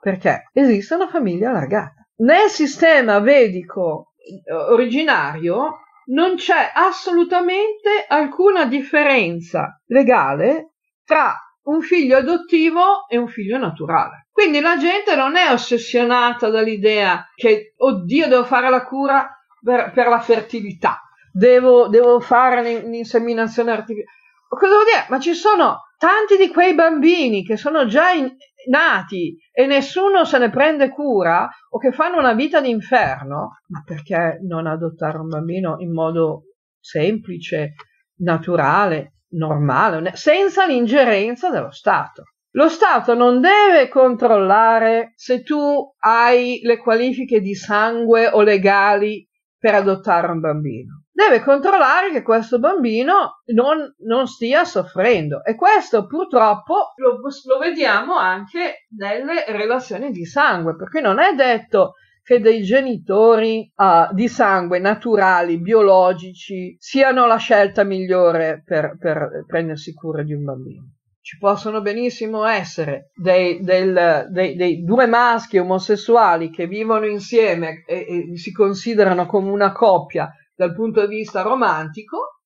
Perché 0.00 0.48
esiste 0.52 0.94
una 0.94 1.08
famiglia 1.08 1.50
allargata 1.50 1.97
nel 2.18 2.48
sistema 2.48 3.20
vedico 3.20 4.12
eh, 4.16 4.52
originario 4.52 5.80
non 6.06 6.36
c'è 6.36 6.72
assolutamente 6.74 8.04
alcuna 8.06 8.64
differenza 8.64 9.80
legale 9.86 10.72
tra 11.04 11.34
un 11.64 11.82
figlio 11.82 12.16
adottivo 12.16 13.06
e 13.08 13.18
un 13.18 13.28
figlio 13.28 13.58
naturale. 13.58 14.28
Quindi 14.32 14.60
la 14.60 14.76
gente 14.78 15.14
non 15.14 15.36
è 15.36 15.52
ossessionata 15.52 16.48
dall'idea 16.48 17.26
che, 17.34 17.74
oddio, 17.76 18.28
devo 18.28 18.44
fare 18.44 18.70
la 18.70 18.84
cura 18.84 19.28
per, 19.62 19.90
per 19.92 20.08
la 20.08 20.20
fertilità, 20.20 21.00
devo, 21.30 21.88
devo 21.88 22.20
fare 22.20 22.80
l'inseminazione 22.80 23.72
artificiale. 23.72 24.16
Cosa 24.48 24.72
vuol 24.72 24.84
dire? 24.84 25.06
Ma 25.10 25.18
ci 25.18 25.34
sono 25.34 25.82
tanti 25.98 26.36
di 26.38 26.48
quei 26.48 26.74
bambini 26.74 27.44
che 27.44 27.58
sono 27.58 27.86
già 27.86 28.10
in, 28.10 28.34
nati 28.66 29.36
e 29.52 29.66
nessuno 29.66 30.24
se 30.24 30.38
ne 30.38 30.50
prende 30.50 30.90
cura 30.90 31.48
o 31.70 31.78
che 31.78 31.92
fanno 31.92 32.18
una 32.18 32.34
vita 32.34 32.60
d'inferno, 32.60 33.60
ma 33.68 33.82
perché 33.84 34.40
non 34.42 34.66
adottare 34.66 35.18
un 35.18 35.28
bambino 35.28 35.76
in 35.78 35.92
modo 35.92 36.44
semplice, 36.80 37.74
naturale, 38.18 39.14
normale, 39.30 40.14
senza 40.14 40.66
l'ingerenza 40.66 41.50
dello 41.50 41.70
Stato? 41.70 42.24
Lo 42.52 42.68
Stato 42.68 43.14
non 43.14 43.40
deve 43.40 43.88
controllare 43.88 45.12
se 45.14 45.42
tu 45.42 45.94
hai 45.98 46.60
le 46.62 46.78
qualifiche 46.78 47.40
di 47.40 47.54
sangue 47.54 48.28
o 48.28 48.42
legali 48.42 49.26
per 49.58 49.74
adottare 49.74 50.32
un 50.32 50.40
bambino 50.40 50.97
deve 51.18 51.42
controllare 51.42 52.12
che 52.12 52.22
questo 52.22 52.60
bambino 52.60 53.42
non, 53.46 53.92
non 54.06 54.28
stia 54.28 54.64
soffrendo 54.64 55.42
e 55.42 55.56
questo 55.56 56.06
purtroppo 56.06 56.92
lo, 56.94 57.18
lo 57.20 57.58
vediamo 57.58 58.16
anche 58.16 58.86
nelle 58.96 59.44
relazioni 59.48 60.12
di 60.12 60.24
sangue, 60.24 60.76
perché 60.76 61.00
non 61.00 61.18
è 61.18 61.34
detto 61.34 61.94
che 62.22 62.38
dei 62.38 62.62
genitori 62.62 63.68
uh, 63.74 64.14
di 64.14 64.28
sangue 64.28 64.78
naturali, 64.78 65.58
biologici, 65.58 66.76
siano 66.78 67.26
la 67.26 67.38
scelta 67.38 67.82
migliore 67.82 68.62
per, 68.64 68.96
per 68.96 69.44
prendersi 69.44 69.92
cura 69.94 70.22
di 70.22 70.34
un 70.34 70.44
bambino. 70.44 70.92
Ci 71.20 71.36
possono 71.38 71.80
benissimo 71.80 72.44
essere 72.44 73.10
dei, 73.14 73.60
del, 73.60 74.28
dei, 74.30 74.54
dei 74.54 74.84
due 74.84 75.06
maschi 75.06 75.58
omosessuali 75.58 76.50
che 76.50 76.68
vivono 76.68 77.06
insieme 77.06 77.82
e, 77.86 78.30
e 78.30 78.36
si 78.36 78.52
considerano 78.52 79.26
come 79.26 79.50
una 79.50 79.72
coppia 79.72 80.30
dal 80.58 80.74
punto 80.74 81.06
di 81.06 81.14
vista 81.14 81.42
romantico, 81.42 82.40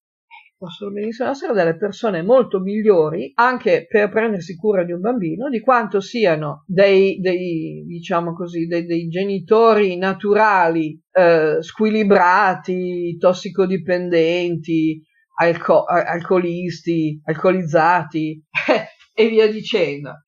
possono 0.59 0.91
benissimo 0.93 1.31
essere 1.31 1.55
delle 1.55 1.79
persone 1.79 2.23
molto 2.23 2.61
migliori 2.61 3.33
anche 3.35 3.87
per 3.89 4.11
prendersi 4.11 4.55
cura 4.55 4.85
di 4.85 4.93
un 4.93 5.01
bambino 5.01 5.49
di 5.49 5.61
quanto 5.61 6.01
siano 6.01 6.63
dei, 6.67 7.19
dei 7.21 7.85
diciamo 7.87 8.35
così, 8.35 8.67
dei, 8.67 8.85
dei 8.85 9.09
genitori 9.09 9.97
naturali 9.97 11.01
eh, 11.11 11.57
squilibrati, 11.61 13.17
tossicodipendenti, 13.17 15.03
alco- 15.41 15.85
alcolisti, 15.85 17.19
alcolizzati 17.25 18.45
e 19.15 19.29
via 19.29 19.51
dicendo. 19.51 20.25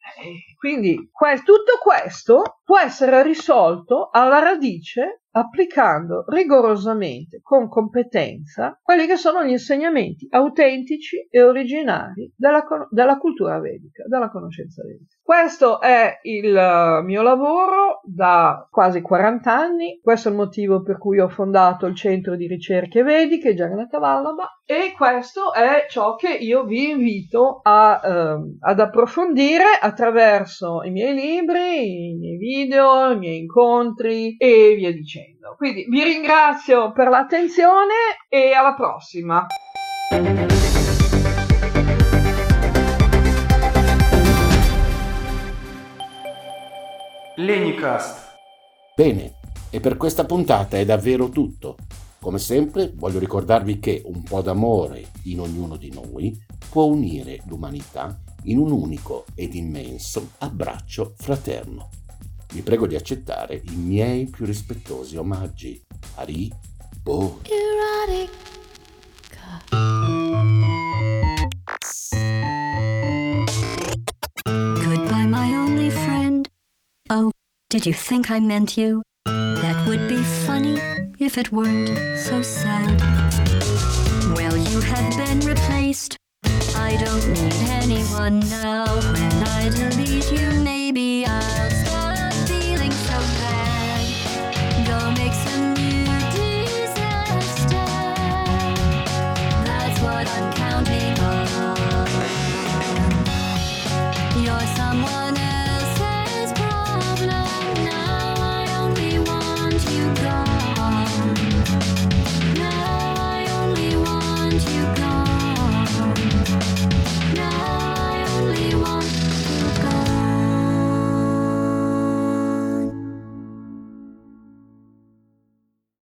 Quindi 0.59 1.11
que- 1.13 1.43
tutto 1.45 1.79
questo 1.83 2.61
può 2.65 2.79
essere 2.79 3.23
risolto 3.23 4.09
alla 4.11 4.39
radice 4.39 5.24
applicando 5.37 6.25
rigorosamente, 6.29 7.41
con 7.43 7.69
competenza, 7.69 8.79
quelli 8.83 9.07
che 9.07 9.17
sono 9.17 9.45
gli 9.45 9.51
insegnamenti 9.51 10.27
autentici 10.31 11.27
e 11.29 11.43
originari 11.43 12.33
della, 12.37 12.65
della 12.91 13.19
cultura 13.19 13.59
vedica, 13.59 14.05
della 14.07 14.31
conoscenza 14.31 14.83
vedica. 14.83 15.17
Questo 15.25 15.81
è 15.81 16.19
il 16.23 16.55
eh, 16.55 17.03
mio 17.03 17.23
lavoro 17.23 18.03
da 18.05 18.69
quasi 18.71 19.01
40 19.01 19.51
anni, 19.51 20.01
questo 20.03 20.29
è 20.29 20.31
il 20.31 20.37
motivo 20.37 20.83
per 20.83 20.99
cui 20.99 21.19
ho 21.19 21.29
fondato 21.29 21.87
il 21.87 21.97
centro 21.97 22.37
di 22.37 22.47
ricerche 22.47 23.03
vediche 23.03 23.55
Jagannath 23.55 23.99
Vallabha 23.99 24.61
e 24.67 24.93
questo 24.95 25.53
è 25.55 25.87
ciò 25.89 26.15
che 26.15 26.29
io 26.29 26.65
vi 26.65 26.91
invito 26.91 27.61
a, 27.63 28.01
eh, 28.05 28.57
ad 28.61 28.81
approfondire 28.81 29.65
attraverso 29.81 30.83
i 30.83 30.91
miei 30.91 31.15
libri, 31.15 32.11
i 32.11 32.15
miei 32.17 32.37
video, 32.37 33.11
i 33.11 33.19
miei 33.19 33.39
incontri 33.39 34.37
e 34.37 34.75
via 34.77 34.93
dicendo. 34.93 35.24
Quindi 35.57 35.87
vi 35.89 36.03
ringrazio 36.03 36.93
per 36.93 37.09
l'attenzione 37.09 37.95
e 38.29 38.53
alla 38.53 38.75
prossima. 38.75 39.47
Lenicast. 47.37 48.37
Bene, 48.95 49.35
e 49.71 49.81
per 49.81 49.97
questa 49.97 50.25
puntata 50.25 50.77
è 50.77 50.85
davvero 50.85 51.29
tutto. 51.31 51.77
Come 52.21 52.39
sempre 52.39 52.93
voglio 52.95 53.19
ricordarvi 53.19 53.81
che 53.81 54.03
un 54.05 54.23
po' 54.23 54.41
d'amore 54.41 55.05
in 55.25 55.41
ognuno 55.41 55.77
di 55.77 55.93
noi 55.93 56.33
può 56.71 56.85
unire 56.85 57.41
l'umanità 57.47 58.19
in 58.45 58.59
un 58.59 58.71
unico 58.71 59.25
ed 59.35 59.55
immenso 59.55 60.31
abbraccio 60.39 61.15
fraterno. 61.17 61.91
Vi 62.55 62.63
prego 62.63 62.87
di 62.87 62.95
accettare 62.95 63.61
i 63.65 63.75
miei 63.75 64.27
più 64.27 64.47
rispettosi 64.47 65.17
omaggi. 65.17 65.83
Ari 66.15 66.53
Bo. 67.03 67.41
Goodbye, 74.53 75.27
my 75.27 75.53
only 75.57 75.91
friend. 75.91 76.49
Oh, 77.11 77.33
did 77.71 77.87
you 77.87 77.93
think 77.93 78.31
I 78.31 78.39
meant 78.39 78.77
you? 78.77 79.03
That 79.25 79.85
would 79.89 80.07
be 80.07 80.23
funny 80.47 80.79
if 81.19 81.37
it 81.37 81.51
weren't 81.51 81.91
so 82.17 82.41
sad. 82.41 83.01
Well, 84.37 84.57
you 84.57 84.81
have 84.81 85.17
been 85.17 85.41
replaced. 85.41 86.17
I 86.77 86.97
don't 87.03 87.27
need 87.33 87.55
anyone 87.83 88.39
now. 88.49 88.85
When 89.13 89.43
I 89.43 89.71
delete 89.71 90.31
you, 90.31 90.63
maybe 90.63 91.27
I'll 91.27 91.74